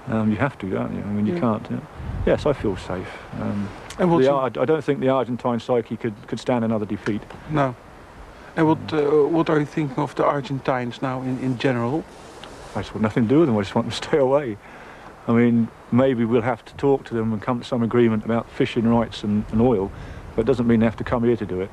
um, 0.08 0.29
you 0.29 0.38
have 0.38 0.58
to, 0.58 0.70
don't 0.70 0.93
you? 0.93 1.01
I 1.01 1.05
mean, 1.05 1.25
you 1.25 1.34
Yeah. 1.36 1.39
can't. 1.39 1.67
Yeah. 1.72 1.77
Yes, 2.25 2.46
I 2.46 2.53
feel 2.53 2.75
safe. 2.77 3.08
Um, 3.41 3.67
And 4.00 4.12
the, 4.12 4.17
you- 4.17 4.29
Ar- 4.29 4.46
I 4.60 4.65
don't 4.65 4.84
think 4.84 5.00
the 5.00 5.10
Argentine 5.10 5.60
psyche 5.60 5.96
could, 5.98 6.13
could 6.27 6.39
stand 6.39 6.65
another 6.65 6.86
defeat. 6.86 7.22
No. 7.50 7.75
And 8.55 8.67
what 8.67 8.77
uh, 8.93 9.01
what 9.36 9.50
are 9.50 9.60
you 9.60 9.65
thinking 9.65 9.98
of 10.03 10.13
the 10.15 10.24
Argentines 10.25 11.01
now 11.01 11.22
in, 11.22 11.39
in 11.39 11.58
general? 11.58 12.03
I 12.75 12.79
just 12.82 12.93
want 12.93 13.01
nothing 13.03 13.24
to 13.24 13.29
do 13.29 13.39
with 13.39 13.48
them. 13.48 13.58
I 13.58 13.62
just 13.62 13.74
want 13.75 13.88
them 13.88 13.91
to 14.00 14.08
stay 14.10 14.17
away. 14.17 14.58
I 15.27 15.32
mean, 15.32 15.67
maybe 15.91 16.25
we'll 16.25 16.41
have 16.41 16.63
to 16.65 16.74
talk 16.75 17.05
to 17.05 17.13
them 17.13 17.32
and 17.34 17.41
come 17.41 17.60
to 17.60 17.65
some 17.65 17.82
agreement 17.84 18.25
about 18.25 18.50
fishing 18.51 18.88
rights 18.88 19.24
and, 19.24 19.46
and 19.51 19.62
oil, 19.62 19.91
but 20.36 20.41
it 20.41 20.46
doesn't 20.48 20.67
mean 20.67 20.82
they 20.82 20.86
have 20.86 20.98
to 20.98 21.03
come 21.03 21.24
here 21.24 21.38
to 21.38 21.46
do 21.46 21.62
it. 21.62 21.72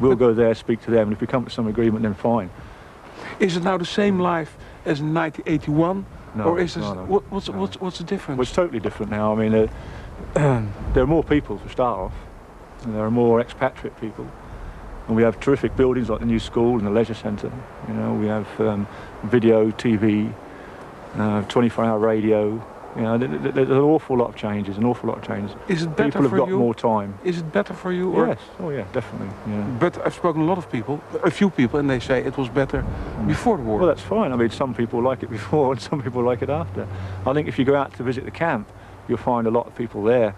We'll 0.00 0.14
go 0.16 0.32
there, 0.32 0.54
speak 0.54 0.80
to 0.82 0.90
them, 0.90 1.08
and 1.08 1.12
if 1.12 1.20
we 1.20 1.26
come 1.26 1.44
to 1.44 1.50
some 1.50 1.66
agreement, 1.66 2.02
then 2.02 2.14
fine. 2.14 2.48
Is 3.38 3.56
it 3.56 3.62
now 3.62 3.78
the 3.78 3.84
same 3.84 4.18
life 4.18 4.56
as 4.84 5.00
in 5.00 5.12
1981? 5.14 6.06
No, 6.34 6.44
or 6.44 6.60
is 6.60 6.74
this, 6.74 6.82
no, 6.82 6.94
no, 6.94 7.04
what, 7.04 7.30
what's, 7.30 7.48
no. 7.48 7.58
what's, 7.58 7.80
what's 7.80 7.98
the 7.98 8.04
difference? 8.04 8.38
Well, 8.38 8.42
it's 8.42 8.52
totally 8.52 8.80
different 8.80 9.12
now. 9.12 9.34
I 9.34 9.36
mean, 9.36 9.54
uh, 9.54 9.68
there 10.94 11.02
are 11.02 11.06
more 11.06 11.24
people 11.24 11.58
to 11.58 11.68
start 11.68 11.98
off. 11.98 12.14
And 12.84 12.94
there 12.94 13.02
are 13.02 13.10
more 13.10 13.40
expatriate 13.40 13.98
people. 14.00 14.28
And 15.06 15.16
we 15.16 15.22
have 15.22 15.38
terrific 15.40 15.76
buildings 15.76 16.08
like 16.08 16.20
the 16.20 16.26
new 16.26 16.38
school 16.38 16.78
and 16.78 16.86
the 16.86 16.90
leisure 16.90 17.14
centre. 17.14 17.52
You 17.88 17.94
know, 17.94 18.14
we 18.14 18.26
have 18.26 18.60
um, 18.60 18.88
video, 19.24 19.70
TV, 19.72 20.32
uh, 21.14 21.42
24-hour 21.42 21.98
radio. 21.98 22.64
You 22.94 23.02
know, 23.02 23.18
th- 23.18 23.30
th- 23.42 23.54
there's 23.54 23.70
an 23.70 23.78
awful 23.78 24.18
lot 24.18 24.28
of 24.28 24.36
changes, 24.36 24.76
an 24.76 24.84
awful 24.84 25.08
lot 25.08 25.18
of 25.18 25.26
changes. 25.26 25.56
Is 25.66 25.82
it 25.82 25.96
better 25.96 26.10
People 26.10 26.22
have 26.22 26.38
got 26.38 26.48
you? 26.48 26.58
more 26.58 26.74
time. 26.74 27.18
Is 27.24 27.38
it 27.38 27.50
better 27.50 27.72
for 27.72 27.90
you? 27.90 28.12
Or? 28.12 28.28
Yes. 28.28 28.38
Oh 28.60 28.68
yeah, 28.68 28.84
definitely. 28.92 29.28
Yeah. 29.46 29.62
But 29.80 30.04
I've 30.04 30.14
spoken 30.14 30.42
to 30.42 30.46
a 30.46 30.48
lot 30.48 30.58
of 30.58 30.70
people, 30.70 31.02
a 31.24 31.30
few 31.30 31.48
people, 31.48 31.78
and 31.78 31.88
they 31.88 32.00
say 32.00 32.22
it 32.22 32.36
was 32.36 32.50
better 32.50 32.82
mm. 32.82 33.26
before 33.26 33.56
the 33.56 33.62
war. 33.62 33.78
Well, 33.78 33.88
that's 33.88 34.02
fine. 34.02 34.30
I 34.30 34.36
mean, 34.36 34.50
some 34.50 34.74
people 34.74 35.02
like 35.02 35.22
it 35.22 35.30
before 35.30 35.72
and 35.72 35.80
some 35.80 36.02
people 36.02 36.22
like 36.22 36.42
it 36.42 36.50
after. 36.50 36.86
I 37.26 37.32
think 37.32 37.48
if 37.48 37.58
you 37.58 37.64
go 37.64 37.76
out 37.76 37.94
to 37.94 38.02
visit 38.02 38.24
the 38.24 38.30
camp, 38.30 38.70
you'll 39.08 39.16
find 39.18 39.46
a 39.46 39.50
lot 39.50 39.66
of 39.66 39.74
people 39.74 40.02
there 40.04 40.34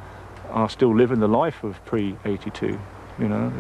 are 0.51 0.69
still 0.69 0.95
living 0.95 1.19
the 1.19 1.29
life 1.29 1.65
of 1.65 1.85
pre-82. 1.85 2.79
You 3.19 3.29
know, 3.29 3.53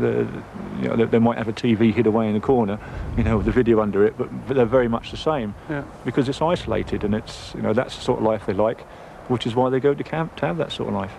you 0.80 0.88
know 0.88 0.96
they, 0.96 1.04
they 1.04 1.18
might 1.18 1.38
have 1.38 1.48
a 1.48 1.52
TV 1.52 1.94
hid 1.94 2.06
away 2.06 2.26
in 2.26 2.34
the 2.34 2.40
corner, 2.40 2.78
you 3.16 3.22
know, 3.22 3.36
with 3.36 3.46
the 3.46 3.52
video 3.52 3.80
under 3.80 4.04
it, 4.04 4.18
but, 4.18 4.28
but 4.48 4.56
they're 4.56 4.66
very 4.66 4.88
much 4.88 5.10
the 5.12 5.16
same 5.16 5.54
yeah. 5.70 5.84
because 6.04 6.28
it's 6.28 6.42
isolated 6.42 7.04
and 7.04 7.14
it's, 7.14 7.54
you 7.54 7.62
know, 7.62 7.72
that's 7.72 7.94
the 7.94 8.02
sort 8.02 8.18
of 8.18 8.24
life 8.24 8.46
they 8.46 8.52
like, 8.52 8.80
which 9.28 9.46
is 9.46 9.54
why 9.54 9.70
they 9.70 9.78
go 9.78 9.94
to 9.94 10.02
camp 10.02 10.34
to 10.36 10.46
have 10.46 10.56
that 10.56 10.72
sort 10.72 10.88
of 10.88 10.94
life. 10.94 11.12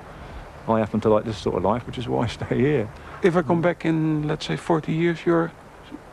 I 0.68 0.80
happen 0.80 1.00
to 1.02 1.10
like 1.10 1.24
this 1.24 1.38
sort 1.38 1.56
of 1.56 1.64
life, 1.64 1.86
which 1.86 1.98
is 1.98 2.08
why 2.08 2.24
I 2.24 2.28
stay 2.40 2.58
here. 2.58 2.90
If 3.24 3.36
I 3.38 3.42
come 3.42 3.62
back 3.62 3.86
in, 3.86 4.28
let's 4.28 4.46
say, 4.46 4.58
40 4.58 4.92
years, 4.92 5.26
you're 5.26 5.52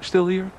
still 0.00 0.26
here? 0.28 0.52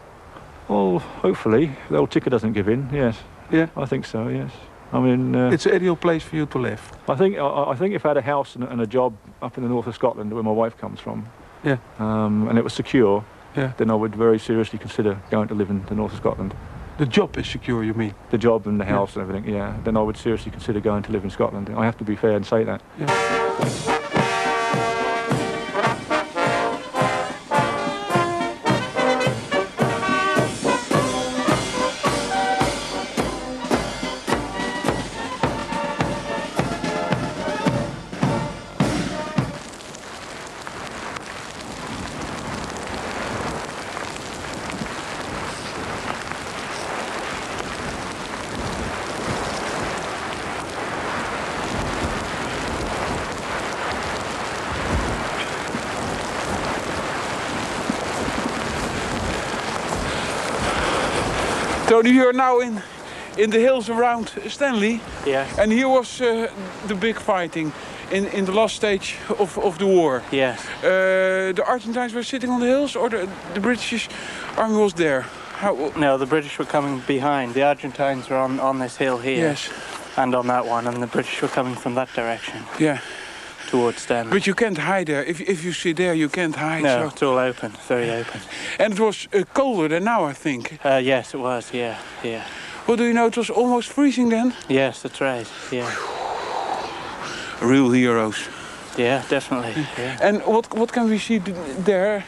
Well, 0.67 0.99
hopefully, 0.99 1.71
the 1.89 1.97
old 1.97 2.11
ticker 2.11 2.29
doesn't 2.29 2.53
give 2.53 2.67
in. 2.67 2.89
Yes, 2.91 3.17
Yeah. 3.51 3.67
I 3.75 3.85
think 3.85 4.05
so. 4.05 4.27
Yes. 4.27 4.51
I 4.91 4.99
mean, 4.99 5.35
uh, 5.35 5.49
It's 5.49 5.65
an 5.65 5.73
ideal 5.73 5.95
place 5.95 6.23
for 6.23 6.35
you 6.35 6.45
to 6.45 6.57
live. 6.59 6.91
I 7.09 7.15
think 7.15 7.37
I, 7.37 7.71
I 7.71 7.75
think 7.75 7.95
if 7.95 8.05
I 8.05 8.09
had 8.09 8.17
a 8.17 8.21
house 8.21 8.55
and, 8.55 8.63
and 8.63 8.79
a 8.79 8.87
job 8.87 9.15
up 9.41 9.57
in 9.57 9.63
the 9.63 9.69
north 9.69 9.87
of 9.87 9.95
Scotland, 9.95 10.31
where 10.31 10.43
my 10.43 10.51
wife 10.51 10.77
comes 10.77 10.99
from, 10.99 11.25
Yeah. 11.63 11.77
um, 11.99 12.47
and 12.49 12.57
it 12.57 12.63
was 12.63 12.73
secure, 12.73 13.23
Yeah. 13.55 13.71
then 13.77 13.89
I 13.89 13.95
would 13.95 14.15
very 14.15 14.39
seriously 14.39 14.79
consider 14.79 15.17
going 15.31 15.47
to 15.47 15.53
live 15.55 15.69
in 15.69 15.85
the 15.85 15.95
north 15.95 16.11
of 16.13 16.17
Scotland. 16.19 16.53
The 16.97 17.05
job 17.05 17.37
is 17.37 17.47
secure, 17.47 17.83
you 17.83 17.93
mean? 17.93 18.13
The 18.29 18.37
job 18.37 18.67
and 18.67 18.79
the 18.79 18.85
Yeah. 18.85 18.91
house 18.91 19.15
and 19.15 19.21
everything, 19.27 19.53
yeah. 19.53 19.73
Then 19.83 19.97
I 19.97 20.01
would 20.01 20.17
seriously 20.17 20.51
consider 20.51 20.79
going 20.79 21.03
to 21.03 21.11
live 21.11 21.23
in 21.23 21.29
Scotland. 21.31 21.71
I 21.75 21.85
have 21.85 21.97
to 21.97 22.03
be 22.03 22.15
fair 22.15 22.35
and 22.35 22.45
say 22.45 22.63
that. 22.65 22.81
Yeah. 22.99 23.99
Tony, 61.87 62.11
you're 62.11 62.33
now 62.33 62.59
in, 62.59 62.81
in 63.37 63.49
the 63.49 63.59
hills 63.59 63.89
around 63.89 64.29
Stanley. 64.47 65.01
Yeah, 65.25 65.45
And 65.59 65.71
here 65.71 65.89
was 65.89 66.21
uh, 66.21 66.49
the 66.87 66.95
big 66.95 67.17
fighting 67.19 67.71
in, 68.11 68.25
in 68.27 68.45
the 68.45 68.51
last 68.51 68.75
stage 68.75 69.17
of, 69.39 69.57
of 69.57 69.77
the 69.77 69.85
war. 69.85 70.21
yes. 70.31 70.59
Uh, 70.83 71.53
the 71.55 71.63
Argentines 71.67 72.13
were 72.13 72.23
sitting 72.23 72.49
on 72.49 72.59
the 72.59 72.67
hills 72.67 72.95
or 72.95 73.09
the, 73.09 73.27
the 73.53 73.59
British 73.59 74.09
army 74.57 74.77
was 74.77 74.93
there? 74.93 75.21
How, 75.59 75.91
No, 75.97 76.17
the 76.17 76.25
British 76.25 76.57
were 76.57 76.65
coming 76.65 77.01
behind. 77.07 77.53
The 77.53 77.63
Argentines 77.63 78.29
were 78.29 78.37
on, 78.37 78.59
on 78.59 78.79
this 78.79 78.97
hill 78.97 79.17
here. 79.17 79.49
yes, 79.49 79.69
And 80.17 80.35
on 80.35 80.47
that 80.47 80.65
one, 80.65 80.87
and 80.87 81.01
the 81.01 81.07
British 81.07 81.41
were 81.41 81.47
coming 81.53 81.75
from 81.75 81.95
that 81.95 82.09
direction 82.15 82.63
yeah. 82.79 82.99
Towards 83.73 84.01
Stanley. 84.01 84.31
But 84.31 84.45
you 84.45 84.53
can't 84.53 84.77
hide 84.77 85.07
there. 85.07 85.23
If, 85.25 85.41
if 85.41 85.63
you 85.63 85.73
sit 85.73 85.97
there, 85.97 86.13
you 86.13 86.29
can't 86.29 86.55
hide. 86.55 86.83
no, 86.83 86.99
So. 86.99 87.07
it's 87.07 87.23
all 87.23 87.39
open, 87.39 87.71
very 87.87 88.09
open. 88.11 88.39
And 88.79 88.93
it 88.93 88.99
was 88.99 89.27
uh, 89.33 89.43
colder 89.53 89.87
than 89.87 90.03
now, 90.03 90.29
I 90.29 90.33
think. 90.33 90.77
Uh, 90.85 91.01
yes, 91.03 91.33
it 91.33 91.39
was, 91.39 91.73
yeah, 91.73 91.97
yeah. 92.23 92.43
Well, 92.87 92.97
do 92.97 93.03
you 93.03 93.13
know 93.13 93.25
it 93.27 93.35
was 93.37 93.49
almost 93.49 93.89
freezing 93.89 94.29
then? 94.29 94.53
Yes, 94.69 95.01
that's 95.01 95.19
right, 95.21 95.47
yeah. 95.71 95.89
Real 97.61 97.89
heroes. 97.91 98.37
Yeah, 98.97 99.23
definitely, 99.29 99.73
yeah. 99.97 100.19
And 100.27 100.41
what 100.45 100.67
what 100.77 100.91
can 100.91 101.09
we 101.09 101.17
see 101.17 101.39
there? 101.85 102.23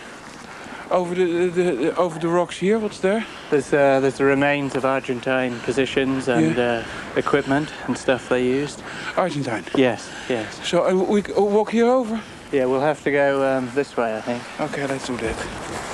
Over 0.91 1.15
the, 1.15 1.47
the, 1.47 1.49
the 1.49 1.95
over 1.97 2.19
the 2.19 2.27
rocks 2.27 2.57
here, 2.57 2.79
what's 2.79 2.99
there? 2.99 3.25
There's, 3.49 3.73
uh, 3.73 3.99
there's 3.99 4.17
the 4.17 4.23
remains 4.23 4.75
of 4.75 4.85
Argentine 4.85 5.59
positions 5.61 6.27
and 6.27 6.57
uh, 6.57 6.83
equipment 7.15 7.73
and 7.87 7.97
stuff 7.97 8.29
they 8.29 8.45
used. 8.45 8.81
Argentine. 9.17 9.65
Yes, 9.75 10.09
yes. 10.29 10.65
So 10.65 10.87
uh, 10.87 10.93
we 10.93 11.21
walk 11.35 11.71
here 11.71 11.87
over. 11.87 12.21
Yeah, 12.51 12.65
we'll 12.65 12.81
have 12.81 13.03
to 13.03 13.11
go 13.11 13.57
um, 13.57 13.69
this 13.73 13.97
way, 13.97 14.15
I 14.15 14.21
think. 14.21 14.43
Okay, 14.61 14.85
let's 14.85 15.07
do 15.07 15.17
that. 15.17 15.91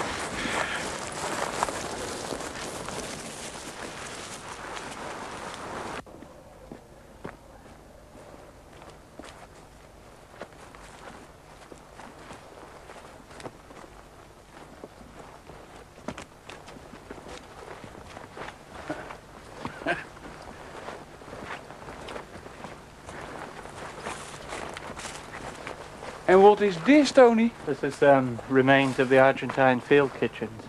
And 26.27 26.41
what 26.62 26.67
is 26.67 26.78
this, 26.84 27.12
Tony? 27.12 27.50
This 27.65 27.84
is 27.84 28.04
um, 28.04 28.38
remains 28.47 29.00
of 29.00 29.10
the 29.10 29.17
Argentine 29.17 29.80
field 29.80 30.13
kitchens 30.19 30.62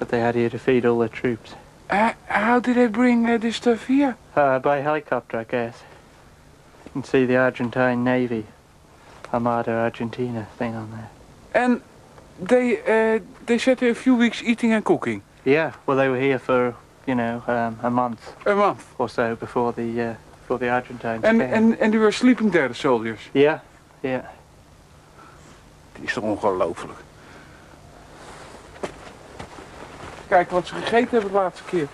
that 0.00 0.08
they 0.08 0.18
had 0.18 0.34
here 0.34 0.50
to 0.50 0.58
feed 0.58 0.84
all 0.84 0.98
their 0.98 1.08
troops. 1.08 1.54
Uh, 1.88 2.14
how 2.26 2.58
did 2.58 2.74
they 2.74 2.88
bring 2.88 3.30
uh, 3.30 3.38
this 3.38 3.54
stuff 3.54 3.86
here? 3.86 4.16
Uh, 4.34 4.58
by 4.58 4.78
helicopter, 4.78 5.38
I 5.38 5.44
guess. 5.44 5.80
You 6.86 6.90
can 6.90 7.04
see 7.04 7.24
the 7.24 7.36
Argentine 7.36 8.02
Navy 8.02 8.46
Armada 9.32 9.70
Argentina 9.70 10.48
thing 10.58 10.74
on 10.74 10.90
there. 10.90 11.10
And 11.54 11.82
they 12.40 12.80
uh, 12.80 13.20
they 13.46 13.58
sat 13.58 13.80
a 13.80 13.94
few 13.94 14.16
weeks 14.16 14.42
eating 14.42 14.72
and 14.72 14.84
cooking. 14.84 15.22
Yeah, 15.44 15.74
well, 15.86 15.96
they 15.98 16.08
were 16.08 16.18
here 16.18 16.40
for 16.40 16.74
you 17.06 17.14
know 17.14 17.44
um, 17.46 17.78
a 17.84 17.90
month 17.90 18.32
A 18.44 18.56
month. 18.56 18.92
or 18.98 19.08
so 19.08 19.36
before 19.36 19.72
the 19.72 20.00
uh, 20.00 20.14
before 20.40 20.58
the 20.58 20.68
Argentines 20.68 21.22
And, 21.22 21.38
came. 21.40 21.54
and, 21.54 21.78
and 21.78 21.94
they 21.94 21.98
were 21.98 22.10
sleeping 22.10 22.50
there, 22.50 22.66
the 22.66 22.74
soldiers. 22.74 23.20
yeah, 23.32 23.60
yeah. 24.02 24.26
Die 26.02 26.10
is 26.10 26.16
toch 26.16 26.24
ongelooflijk. 26.24 26.98
Kijk 30.28 30.50
wat 30.50 30.66
ze 30.66 30.74
gegeten 30.74 31.08
hebben 31.10 31.30
de 31.30 31.36
laatste 31.36 31.62
keer. 31.64 31.86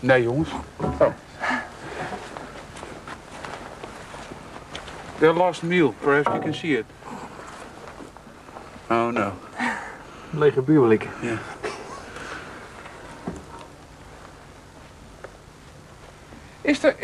Nee 0.00 0.22
jongens. 0.22 0.48
Oh. 0.76 1.06
Their 5.18 5.32
last 5.32 5.62
meal, 5.62 5.94
perhaps 6.00 6.26
you 6.26 6.40
can 6.40 6.54
see 6.54 6.78
it. 6.78 6.84
Oh 8.90 9.06
no. 9.06 9.32
Lege 10.30 10.60
buurlijk. 10.60 11.08
Yeah. 11.20 11.38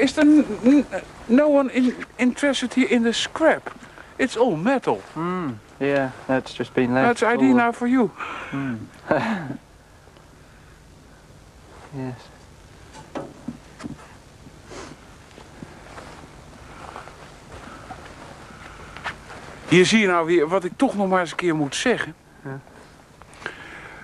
Is 0.01 0.13
there 0.13 0.45
no 1.27 1.49
one 1.49 1.71
in, 1.71 1.95
interested 2.17 2.75
here 2.75 2.89
in 2.89 3.03
the 3.03 3.13
scrap? 3.13 3.71
It's 4.17 4.37
all 4.37 4.57
metal. 4.57 5.01
Mm, 5.15 5.59
yeah, 5.79 6.11
that's 6.27 6.55
just 6.57 6.73
been 6.75 6.93
left. 6.95 7.21
That's 7.21 7.23
all- 7.23 7.55
now 7.55 7.73
for 7.73 7.87
you. 7.89 8.11
Yes. 11.93 12.15
Hier 19.69 19.87
zie 19.87 19.99
je 20.01 20.07
nou 20.07 20.27
weer 20.27 20.49
wat 20.49 20.65
ik 20.65 20.73
toch 20.77 20.97
nog 20.97 21.09
maar 21.09 21.21
eens 21.21 21.31
een 21.31 21.37
keer 21.37 21.55
moet 21.57 21.75
zeggen. 21.75 22.15
Ja. 22.45 22.61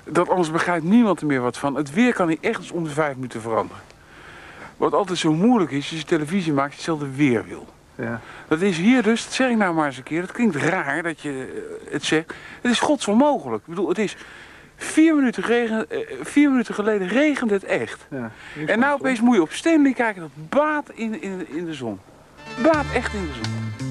Dat 0.05 0.29
anders 0.29 0.51
begrijpt 0.51 0.85
niemand 0.85 1.21
er 1.21 1.27
meer 1.27 1.41
wat 1.41 1.59
van. 1.59 1.75
Het 1.75 1.93
weer 1.93 2.13
kan 2.15 2.29
hier 2.29 2.39
echt 2.41 2.59
eens 2.59 2.71
om 2.71 2.85
de 2.85 2.91
vijf 2.91 3.15
minuten 3.15 3.41
veranderen. 3.41 3.83
Wat 4.77 4.93
altijd 4.93 5.19
zo 5.19 5.33
moeilijk 5.33 5.71
is, 5.71 5.91
als 5.91 6.01
je 6.01 6.07
televisie 6.07 6.53
maakt, 6.53 6.71
je 6.71 6.77
hetzelfde 6.77 7.17
weer 7.17 7.45
wil. 7.49 7.67
Ja. 7.95 8.21
Dat 8.49 8.61
is 8.61 8.79
hier 8.79 9.03
dus, 9.03 9.25
dat 9.25 9.33
zeg 9.33 9.51
ik 9.51 9.57
nou 9.57 9.75
maar 9.75 9.87
eens 9.87 9.97
een 9.97 10.03
keer. 10.03 10.21
Dat 10.21 10.33
klinkt 10.33 10.57
raar 10.57 11.03
dat 11.03 11.21
je 11.21 11.63
eh, 11.87 11.93
het 11.93 12.05
zegt. 12.05 12.35
Het 12.63 12.73
is 12.73 12.81
godsonmogelijk. 12.81 13.63
Ik 13.63 13.69
bedoel, 13.69 13.89
het 13.89 13.99
is 13.99 14.17
Vier 14.77 15.15
minuten, 15.15 15.43
regen, 15.43 15.91
eh, 15.91 15.99
vier 16.23 16.51
minuten 16.51 16.75
geleden 16.75 17.09
regende 17.09 17.55
het 17.55 17.65
echt. 17.65 18.07
Ja. 18.11 18.31
En 18.67 18.79
nou 18.79 18.95
opeens 18.95 19.21
moet 19.21 19.35
je 19.35 19.43
op 19.43 19.53
Stanley 19.53 19.93
kijken, 19.93 20.23
dat 20.23 20.49
baat 20.49 20.91
in, 20.95 21.23
in, 21.23 21.49
in 21.49 21.65
de 21.65 21.75
zon. 21.75 22.01
Baat 22.63 22.85
echt 22.95 23.15
in 23.15 23.27
de 23.27 23.33
zon. 23.33 23.86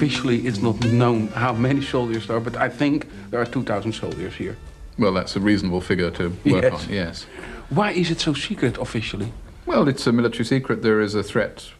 Officially, 0.00 0.46
it's 0.46 0.60
not 0.60 0.84
known 0.84 1.28
how 1.28 1.54
many 1.54 1.80
soldiers 1.82 2.26
there 2.26 2.36
are, 2.36 2.40
but 2.40 2.56
I 2.56 2.68
think 2.68 3.06
there 3.30 3.40
are 3.40 3.46
2,000 3.46 3.92
soldiers 3.94 4.34
here. 4.34 4.56
Well, 4.98 5.14
that's 5.14 5.36
a 5.36 5.40
reasonable 5.40 5.80
figure 5.80 6.10
to 6.10 6.28
work 6.44 6.62
Yes. 6.64 6.72
on, 6.86 6.92
yes. 6.92 7.26
Why 7.70 7.92
is 7.92 8.10
it 8.10 8.20
so 8.20 8.34
secret 8.34 8.76
officially? 8.78 9.32
Well, 9.64 9.88
it's 9.88 10.06
a 10.06 10.12
military 10.12 10.44
secret. 10.44 10.82
There 10.82 11.00
is 11.00 11.14
a 11.14 11.22
threat 11.22 11.70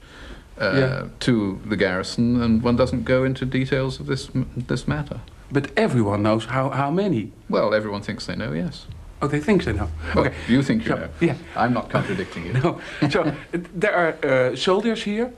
uh, 0.59 0.73
Yeah. 0.75 1.05
to 1.21 1.59
the 1.69 1.77
garrison, 1.77 2.43
and 2.43 2.63
one 2.65 2.77
doesn't 2.77 3.05
go 3.05 3.25
into 3.25 3.45
details 3.45 4.01
of 4.01 4.07
this 4.07 4.31
this 4.69 4.87
matter. 4.89 5.21
But 5.53 5.71
everyone 5.77 6.23
knows 6.23 6.47
how, 6.47 6.71
how 6.71 6.91
many. 6.91 7.31
Well, 7.51 7.75
everyone 7.75 8.03
thinks 8.03 8.25
they 8.27 8.35
know, 8.37 8.53
yes. 8.55 8.87
Oh, 9.23 9.29
they 9.29 9.41
think 9.41 9.63
they 9.65 9.73
know. 9.73 9.89
Well, 10.15 10.25
okay. 10.27 10.35
you 10.49 10.63
think 10.63 10.83
you 10.85 10.91
So, 10.93 10.97
know. 10.97 11.09
yeah. 11.21 11.35
I'm 11.55 11.73
not 11.73 11.91
contradicting 11.91 12.47
you. 12.47 12.53
No. 12.55 12.81
So 13.11 13.23
there 13.81 13.95
are 13.95 14.15
uh, 14.25 14.57
soldiers 14.57 15.03
here, 15.05 15.31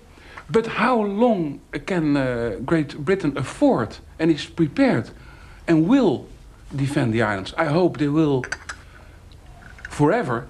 but 0.50 0.66
how 0.66 1.02
long 1.02 1.60
can 1.86 2.16
uh, 2.16 2.56
Great 2.64 2.96
Britain 2.96 3.36
afford 3.36 3.98
and 4.18 4.30
is 4.30 4.46
prepared 4.46 5.10
and 5.66 5.86
will 5.86 6.26
defend 6.74 7.12
the 7.12 7.22
islands? 7.22 7.52
I 7.58 7.66
hope 7.66 7.98
they 7.98 8.08
will 8.08 8.44
forever. 9.90 10.46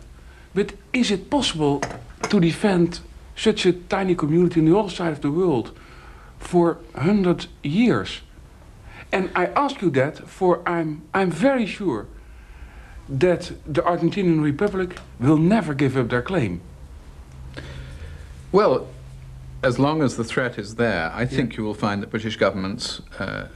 But 0.55 0.75
is 0.93 1.11
it 1.11 1.31
possible 1.31 1.83
to 2.29 2.41
defend 2.41 3.01
such 3.37 3.67
a 3.67 3.73
tiny 3.73 4.15
community 4.15 4.61
on 4.61 4.67
the 4.67 4.79
other 4.79 4.91
side 4.91 5.13
of 5.13 5.21
the 5.21 5.31
world 5.31 5.77
for 6.39 6.75
100 6.95 7.47
years? 7.63 8.21
And 9.11 9.31
I 9.35 9.47
ask 9.47 9.83
you 9.83 9.91
that 9.91 10.29
for 10.29 10.63
I'm, 10.69 11.03
I'm 11.13 11.31
very 11.31 11.67
sure 11.67 12.07
that 13.09 13.53
the 13.67 13.83
Argentinian 13.83 14.43
Republic 14.43 14.99
will 15.19 15.39
never 15.39 15.75
give 15.75 15.97
up 15.97 16.11
their 16.11 16.23
claim. 16.23 16.61
Well, 18.53 18.87
as 19.63 19.79
long 19.79 20.03
as 20.03 20.17
the 20.17 20.25
threat 20.25 20.59
is 20.59 20.77
there, 20.77 21.11
I 21.15 21.27
think 21.27 21.57
you 21.57 21.65
will 21.65 21.75
find 21.75 22.03
that 22.03 22.11
British 22.11 22.37
governments 22.37 23.01
uh, 23.19 23.49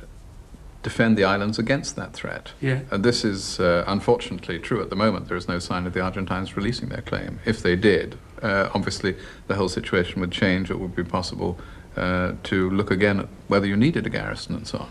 defend 0.83 1.17
the 1.17 1.25
islands 1.25 1.59
against 1.59 1.95
that 1.97 2.13
threat. 2.13 2.53
Yeah. 2.61 2.81
And 2.91 3.05
this 3.05 3.25
is 3.25 3.61
uh, 3.61 3.85
unfortunately 3.87 4.59
true 4.59 4.83
at 4.83 4.91
the 4.91 4.97
moment. 4.97 5.29
There 5.29 5.37
is 5.37 5.47
no 5.49 5.59
sign 5.61 5.87
of 5.87 5.93
the 5.95 6.01
Argentines 6.01 6.57
releasing 6.57 6.89
their 6.89 7.03
claim. 7.03 7.39
If 7.45 7.63
they 7.63 7.77
did, 7.77 8.19
uh, 8.43 8.69
obviously 8.75 9.15
the 9.47 9.55
whole 9.55 9.69
situation 9.69 10.21
would 10.21 10.33
change. 10.33 10.71
It 10.71 10.81
would 10.81 10.97
be 10.97 11.05
possible 11.05 11.57
uh, 11.97 12.33
to 12.45 12.71
look 12.71 12.91
again 12.91 13.21
at 13.21 13.29
whether 13.47 13.67
you 13.67 13.77
needed 13.77 14.07
a 14.07 14.11
garrison 14.11 14.57
and 14.57 14.67
so 14.67 14.79
on. 14.79 14.89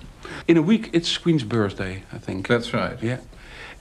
In 0.47 0.55
a 0.55 0.61
week, 0.61 0.89
it's 0.93 1.17
Queen's 1.17 1.43
birthday, 1.43 2.03
I 2.13 2.17
think. 2.19 2.47
That's 2.47 2.73
right. 2.73 3.01
yeah. 3.03 3.17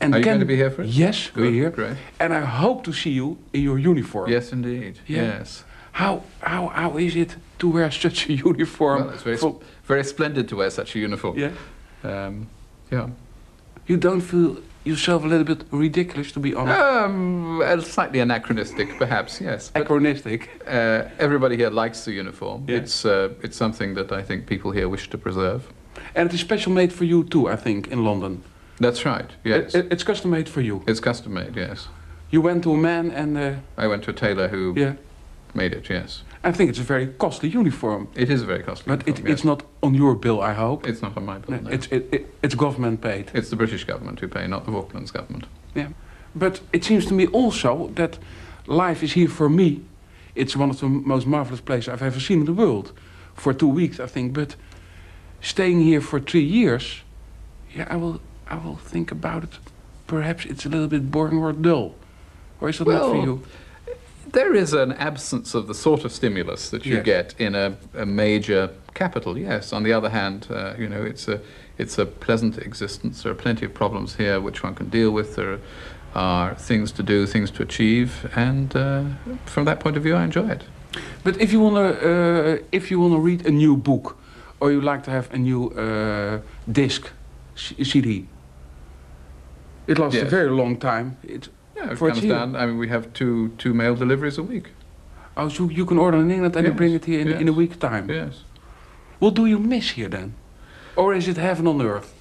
And 0.00 0.14
Are 0.14 0.18
you 0.18 0.24
can- 0.24 0.30
going 0.32 0.40
to 0.40 0.46
be 0.46 0.56
here 0.56 0.70
for 0.70 0.82
it? 0.82 0.88
Yes, 0.88 1.30
we're 1.36 1.50
here. 1.52 1.70
great. 1.70 1.96
And 2.18 2.32
I 2.34 2.40
hope 2.40 2.82
to 2.84 2.92
see 2.92 3.10
you 3.10 3.38
in 3.52 3.62
your 3.62 3.78
uniform. 3.78 4.30
Yes, 4.30 4.50
indeed. 4.52 4.98
Yeah. 5.06 5.22
Yes. 5.38 5.64
How, 5.92 6.22
how, 6.40 6.68
how 6.68 6.96
is 6.98 7.16
it 7.16 7.36
to 7.58 7.68
wear 7.68 7.90
such 7.90 8.28
a 8.28 8.32
uniform? 8.32 9.04
Well, 9.04 9.10
it's 9.14 9.22
very, 9.22 9.36
sp- 9.38 9.60
very 9.84 10.04
splendid 10.04 10.48
to 10.48 10.56
wear 10.56 10.70
such 10.70 10.94
a 10.96 10.98
uniform. 10.98 11.38
yeah. 11.38 11.50
Um, 12.02 12.46
yeah. 12.90 13.08
You 13.86 13.96
don't 13.96 14.20
feel 14.20 14.58
yourself 14.84 15.24
a 15.24 15.26
little 15.26 15.44
bit 15.44 15.64
ridiculous, 15.70 16.32
to 16.32 16.40
be 16.40 16.54
honest? 16.54 16.80
Um, 16.80 17.80
slightly 17.82 18.20
anachronistic, 18.20 18.96
perhaps. 18.98 19.40
Yes. 19.40 19.70
But, 19.70 19.86
Acronistic. 19.86 20.48
uh, 20.66 21.08
everybody 21.18 21.56
here 21.56 21.70
likes 21.70 22.04
the 22.04 22.12
uniform. 22.12 22.64
Yeah. 22.68 22.76
It's 22.78 23.04
uh, 23.04 23.28
it's 23.42 23.56
something 23.56 23.94
that 23.94 24.12
I 24.12 24.22
think 24.22 24.46
people 24.46 24.70
here 24.70 24.88
wish 24.88 25.10
to 25.10 25.18
preserve. 25.18 25.62
And 26.14 26.28
it 26.30 26.34
is 26.34 26.40
special 26.40 26.72
made 26.72 26.92
for 26.92 27.04
you 27.04 27.24
too, 27.24 27.48
I 27.48 27.56
think, 27.56 27.88
in 27.88 28.04
London. 28.04 28.42
That's 28.78 29.04
right. 29.04 29.30
Yes. 29.44 29.74
It- 29.74 29.92
it's 29.92 30.02
custom 30.04 30.30
made 30.30 30.48
for 30.48 30.60
you. 30.62 30.82
it's 30.86 31.00
custom 31.00 31.34
made. 31.34 31.56
Yes. 31.56 31.88
You 32.30 32.40
went 32.40 32.62
to 32.62 32.72
a 32.72 32.76
man 32.76 33.10
and, 33.10 33.36
uh, 33.36 33.52
I 33.76 33.88
went 33.88 34.04
to 34.04 34.10
a 34.10 34.14
tailor 34.14 34.48
who 34.48 34.72
yeah, 34.76 34.94
made 35.54 35.72
it. 35.72 35.88
Yes. 35.88 36.22
I 36.42 36.52
think 36.52 36.70
it's 36.70 36.78
a 36.78 36.82
very 36.82 37.06
costly 37.06 37.48
uniform. 37.48 38.08
It 38.14 38.30
is 38.30 38.42
a 38.42 38.46
very 38.46 38.62
costly. 38.62 38.96
But 38.96 39.02
it, 39.02 39.08
uniform, 39.08 39.32
it's 39.32 39.40
yes. 39.40 39.44
not 39.44 39.62
on 39.82 39.94
your 39.94 40.14
bill, 40.14 40.40
I 40.40 40.54
hope. 40.54 40.86
It's 40.86 41.02
not 41.02 41.16
on 41.16 41.26
my 41.26 41.38
bill. 41.38 41.56
No, 41.56 41.62
no. 41.62 41.70
it's, 41.70 41.86
it, 41.88 42.08
it, 42.12 42.34
it's 42.42 42.54
government 42.54 43.00
paid. 43.00 43.30
It's 43.34 43.50
the 43.50 43.56
British 43.56 43.84
government 43.84 44.20
who 44.20 44.28
pay, 44.28 44.46
not 44.46 44.64
the 44.64 44.72
Falklands 44.72 45.10
government. 45.10 45.46
Yeah. 45.74 45.88
But 46.34 46.60
it 46.72 46.84
seems 46.84 47.06
to 47.06 47.14
me 47.14 47.26
also 47.28 47.88
that 47.94 48.18
life 48.66 49.02
is 49.02 49.12
here 49.12 49.28
for 49.28 49.48
me. 49.48 49.82
It's 50.34 50.56
one 50.56 50.70
of 50.70 50.80
the 50.80 50.88
most 50.88 51.26
marvelous 51.26 51.60
places 51.60 51.88
I've 51.88 52.02
ever 52.02 52.20
seen 52.20 52.40
in 52.40 52.46
the 52.46 52.52
world. 52.52 52.92
For 53.34 53.52
two 53.52 53.68
weeks, 53.68 53.98
I 54.00 54.06
think. 54.06 54.32
But 54.32 54.56
staying 55.40 55.80
here 55.80 56.00
for 56.00 56.20
three 56.20 56.44
years, 56.44 57.02
yeah, 57.74 57.86
I 57.90 57.96
will, 57.96 58.20
I 58.48 58.56
will 58.56 58.76
think 58.76 59.10
about 59.10 59.44
it. 59.44 59.58
Perhaps 60.06 60.44
it's 60.44 60.66
a 60.66 60.68
little 60.68 60.88
bit 60.88 61.10
boring 61.10 61.38
or 61.38 61.52
dull. 61.52 61.94
Or 62.60 62.68
is 62.68 62.80
it 62.80 62.86
not 62.86 63.10
for 63.10 63.16
you? 63.16 63.42
There 64.32 64.54
is 64.54 64.72
an 64.72 64.92
absence 64.92 65.54
of 65.54 65.66
the 65.66 65.74
sort 65.74 66.04
of 66.04 66.12
stimulus 66.12 66.70
that 66.70 66.84
you 66.86 66.96
Yes. 66.96 67.04
get 67.04 67.34
in 67.38 67.54
a, 67.54 67.76
a 67.94 68.06
major 68.06 68.70
capital. 68.94 69.36
Yes. 69.38 69.72
On 69.72 69.82
the 69.82 69.92
other 69.92 70.10
hand, 70.10 70.46
uh, 70.50 70.74
you 70.78 70.88
know, 70.88 71.02
it's 71.02 71.28
a 71.28 71.40
it's 71.78 71.98
a 71.98 72.04
pleasant 72.06 72.58
existence. 72.58 73.22
There 73.22 73.32
are 73.32 73.42
plenty 73.42 73.64
of 73.66 73.72
problems 73.72 74.16
here 74.16 74.38
which 74.40 74.62
one 74.62 74.74
can 74.74 74.88
deal 74.90 75.10
with. 75.10 75.36
There 75.36 75.58
are 76.14 76.54
things 76.54 76.92
to 76.92 77.02
do, 77.02 77.26
things 77.26 77.50
to 77.52 77.62
achieve, 77.62 78.10
and 78.36 78.74
uh, 78.76 79.04
from 79.46 79.64
that 79.64 79.80
point 79.80 79.96
of 79.96 80.02
view, 80.02 80.14
I 80.16 80.24
enjoy 80.24 80.48
it. 80.50 80.62
But 81.24 81.40
if 81.40 81.52
you 81.52 81.60
wanna, 81.60 81.88
uh, 81.90 82.58
if 82.72 82.90
you 82.90 83.00
wanna 83.00 83.18
read 83.18 83.46
a 83.46 83.50
new 83.50 83.76
book, 83.76 84.16
or 84.60 84.70
you 84.72 84.80
like 84.80 85.02
to 85.04 85.10
have 85.10 85.32
a 85.32 85.38
new 85.38 85.70
uh, 85.70 86.40
disc, 86.70 87.10
CD, 87.54 88.26
it 89.86 89.98
lasts 89.98 90.20
a 90.20 90.24
very 90.26 90.50
long 90.50 90.76
time. 90.78 91.16
It, 91.22 91.48
Yeah, 91.80 91.92
it 91.92 91.98
For 91.98 92.10
comes 92.10 92.22
down. 92.22 92.56
I 92.56 92.66
mean, 92.66 92.78
we 92.78 92.88
have 92.88 93.12
two 93.12 93.48
two 93.58 93.72
mail 93.74 93.94
deliveries 93.94 94.38
a 94.38 94.42
week. 94.42 94.68
oh, 95.36 95.48
so 95.48 95.68
you 95.70 95.86
can 95.86 95.98
order 95.98 96.18
in 96.18 96.30
England 96.30 96.56
and 96.56 96.66
Yes, 96.66 96.76
bring 96.76 96.94
it 96.94 97.04
here 97.04 97.20
in, 97.20 97.28
in 97.32 97.48
a 97.48 97.52
week 97.52 97.78
time. 97.78 98.08
Yes. 98.10 98.44
What 99.18 99.34
do 99.34 99.46
you 99.46 99.58
miss 99.58 99.90
here 99.90 100.08
then? 100.08 100.32
Or 100.96 101.14
is 101.14 101.28
it 101.28 101.36
heaven 101.36 101.66
on 101.66 101.80
earth? 101.82 102.12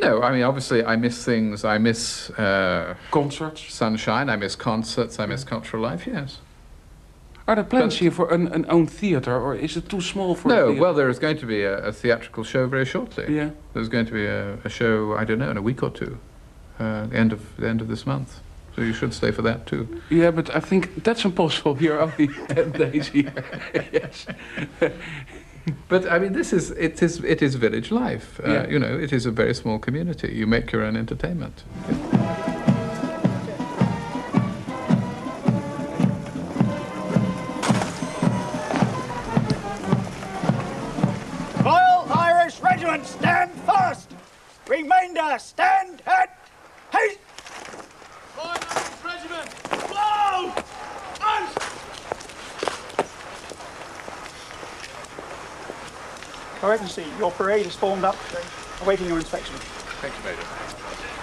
No, 0.00 0.22
I 0.22 0.32
mean, 0.32 0.42
obviously, 0.44 0.82
I 0.84 0.96
miss 0.96 1.24
things. 1.24 1.64
I 1.64 1.78
miss 1.78 2.30
uh, 2.30 2.94
Concerts? 3.10 3.72
sunshine. 3.72 4.30
I 4.30 4.36
miss 4.36 4.56
concerts. 4.56 5.18
I 5.18 5.26
miss 5.26 5.44
cultural 5.44 5.82
life. 5.82 6.06
Yes. 6.06 6.38
Are 7.46 7.54
there 7.56 7.64
plans 7.64 7.94
But- 7.94 8.00
here 8.00 8.10
for 8.10 8.32
an, 8.34 8.48
an 8.48 8.64
own 8.68 8.86
theatre, 8.86 9.36
or 9.36 9.54
is 9.56 9.76
it 9.76 9.88
too 9.88 10.00
small 10.00 10.34
for 10.34 10.48
No, 10.48 10.72
well, 10.72 10.94
there 10.94 11.08
is 11.10 11.18
going 11.18 11.38
to 11.38 11.46
be 11.46 11.64
a, 11.64 11.78
a 11.88 11.92
theatrical 11.92 12.44
show 12.44 12.66
very 12.68 12.84
shortly. 12.86 13.24
Yeah. 13.36 13.50
There's 13.74 13.88
going 13.88 14.06
to 14.06 14.12
be 14.12 14.26
a, 14.26 14.54
a 14.64 14.68
show, 14.68 15.16
I 15.16 15.24
don't 15.24 15.38
know, 15.38 15.50
in 15.50 15.56
a 15.56 15.62
week 15.62 15.82
or 15.82 15.90
two, 15.90 16.18
uh, 16.78 17.06
the 17.06 17.16
end 17.16 17.32
of 17.32 17.40
the 17.56 17.68
end 17.68 17.80
of 17.80 17.88
this 17.88 18.06
month. 18.06 18.40
So 18.80 18.84
you 18.84 18.94
should 18.94 19.12
stay 19.12 19.30
for 19.30 19.42
that 19.42 19.66
too. 19.66 20.00
Yeah, 20.08 20.30
but 20.30 20.48
I 20.56 20.60
think 20.60 21.04
that's 21.04 21.22
impossible. 21.26 21.74
We 21.74 21.88
are 21.88 22.00
only 22.06 22.28
10 22.28 22.72
days 22.72 23.08
here. 23.08 23.30
yes. 23.92 24.24
But 25.88 26.10
I 26.10 26.18
mean, 26.18 26.32
this 26.32 26.54
is 26.54 26.70
it 26.70 27.02
is 27.02 27.22
it 27.22 27.42
is 27.42 27.56
village 27.56 27.90
life. 27.90 28.40
Uh, 28.42 28.50
Yeah. 28.52 28.68
You 28.68 28.78
know, 28.78 28.98
it 28.98 29.12
is 29.12 29.26
a 29.26 29.30
very 29.30 29.52
small 29.54 29.78
community. 29.78 30.32
You 30.34 30.46
make 30.46 30.72
your 30.72 30.82
own 30.82 30.96
entertainment. 30.96 31.62
Royal 41.64 42.06
Irish 42.12 42.60
Regiment, 42.60 43.06
stand 43.06 43.50
first! 43.66 44.10
Remainder, 44.66 45.36
stand 45.38 46.02
at 46.06 46.38
haste! 46.92 47.18
Royal 47.18 47.18
Irish 47.18 47.18
Regiment! 47.18 47.28
Blow! 47.68 48.28
Out! 48.28 48.29
Your 56.62 56.72
Excellency, 56.72 57.06
your 57.18 57.30
parade 57.30 57.66
is 57.66 57.74
formed 57.74 58.04
up, 58.04 58.16
awaiting 58.82 59.08
your 59.08 59.18
inspection. 59.18 59.56
Thank 60.02 60.14
you, 60.14 60.24
Major. 60.24 61.19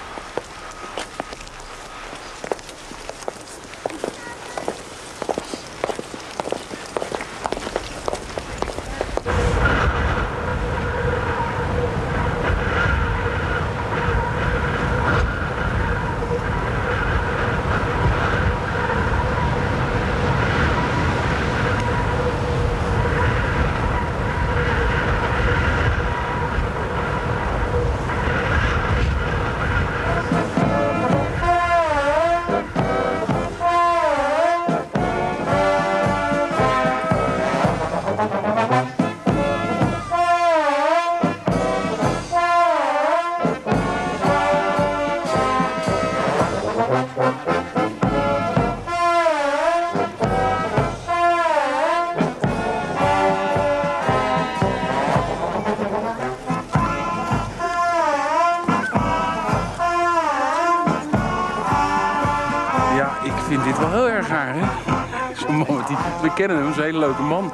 Zo'n 65.47 65.57
man 65.57 65.77
met 65.77 65.87
die... 65.87 65.97
We 66.21 66.33
kennen 66.33 66.57
hem, 66.57 66.73
zo'n 66.73 66.83
hele 66.83 66.99
leuke 66.99 67.21
man. 67.21 67.51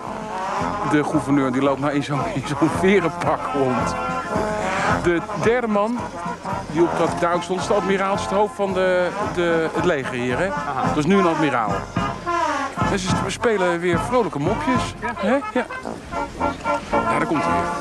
De 0.91 1.03
gouverneur, 1.03 1.51
die 1.51 1.61
loopt 1.61 1.79
nou 1.79 1.93
in 1.93 2.03
zo'n 2.03 2.19
verenpak 2.79 3.39
rond. 3.53 3.95
De 5.03 5.21
derde 5.43 5.67
man 5.67 5.97
die 6.71 6.81
op 6.81 6.97
dat 6.97 7.19
duik 7.19 7.43
stond, 7.43 7.59
is 7.59 7.67
de 7.67 7.73
admiraal. 7.73 8.13
is 8.15 8.21
het 8.21 8.29
hoofd 8.29 8.55
van 8.55 8.73
de, 8.73 9.09
de, 9.35 9.69
het 9.73 9.85
leger 9.85 10.13
hier, 10.13 10.37
hè? 10.37 10.47
Dat 10.87 10.97
is 10.97 11.05
nu 11.05 11.17
een 11.17 11.27
admiraal. 11.27 11.71
En 12.91 12.99
ze 12.99 13.09
spelen 13.27 13.79
weer 13.79 13.99
vrolijke 13.99 14.39
mopjes. 14.39 14.93
Hè? 14.99 15.33
Ja. 15.33 15.39
ja, 15.53 15.65
daar 17.09 17.25
komt 17.25 17.43
hij 17.43 17.51
weer. 17.51 17.71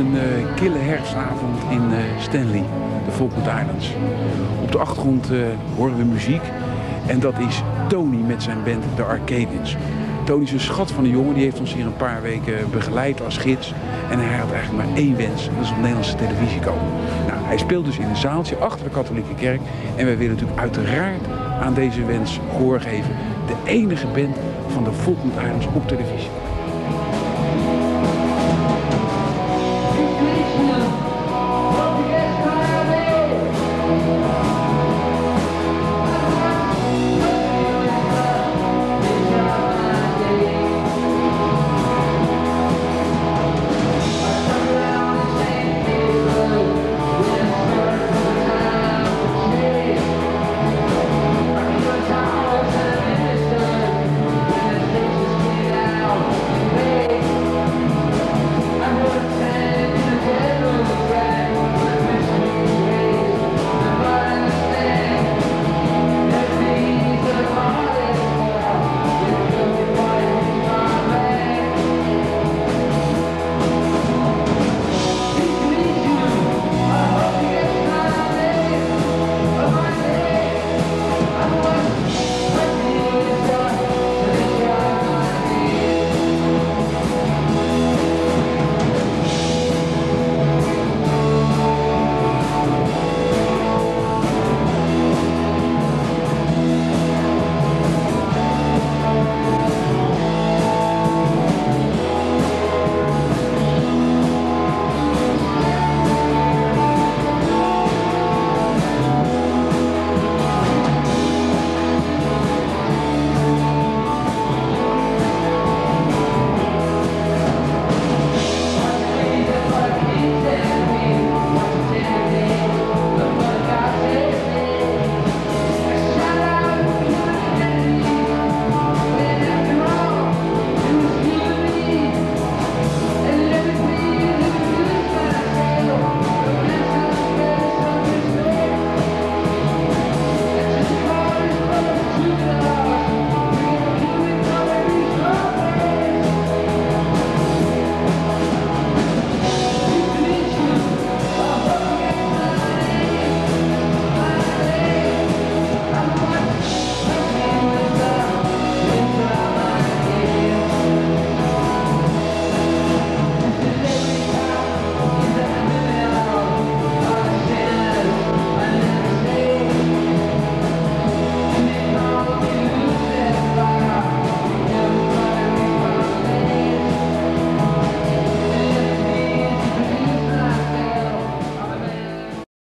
Een 0.00 0.16
eh, 0.16 0.54
kille 0.54 0.78
herfstavond 0.78 1.58
in 1.70 1.92
eh, 1.92 1.98
Stanley, 2.18 2.64
de 3.04 3.10
Falkland 3.10 3.46
Islands. 3.46 3.92
Op 4.62 4.72
de 4.72 4.78
achtergrond 4.78 5.30
eh, 5.30 5.38
horen 5.76 5.96
we 5.96 6.04
muziek 6.04 6.42
en 7.06 7.20
dat 7.20 7.38
is 7.48 7.62
Tony 7.88 8.16
met 8.16 8.42
zijn 8.42 8.58
band 8.64 8.84
The 8.94 9.02
Arcadians. 9.02 9.76
Tony 10.24 10.42
is 10.42 10.52
een 10.52 10.60
schat 10.60 10.90
van 10.92 11.04
een 11.04 11.10
jongen, 11.10 11.34
die 11.34 11.42
heeft 11.42 11.60
ons 11.60 11.74
hier 11.74 11.86
een 11.86 11.96
paar 11.96 12.22
weken 12.22 12.70
begeleid 12.70 13.24
als 13.24 13.36
gids. 13.36 13.74
En 14.10 14.18
hij 14.18 14.38
had 14.38 14.52
eigenlijk 14.52 14.86
maar 14.86 14.96
één 14.96 15.16
wens, 15.16 15.48
en 15.48 15.54
dat 15.54 15.64
is 15.64 15.70
op 15.70 15.76
Nederlandse 15.76 16.14
televisie 16.14 16.60
komen. 16.60 16.92
Nou, 17.26 17.44
hij 17.44 17.58
speelt 17.58 17.84
dus 17.84 17.98
in 17.98 18.08
een 18.08 18.16
zaaltje 18.16 18.56
achter 18.56 18.84
de 18.84 18.90
katholieke 18.90 19.34
kerk. 19.34 19.60
En 19.96 20.04
wij 20.06 20.16
willen 20.16 20.34
natuurlijk 20.34 20.60
uiteraard 20.60 21.26
aan 21.60 21.74
deze 21.74 22.04
wens 22.04 22.40
gehoor 22.50 22.80
geven. 22.80 23.14
De 23.46 23.70
enige 23.70 24.06
band 24.06 24.36
van 24.68 24.84
de 24.84 24.92
Falkland 24.92 25.34
Islands 25.36 25.66
op 25.74 25.88
televisie. 25.88 26.39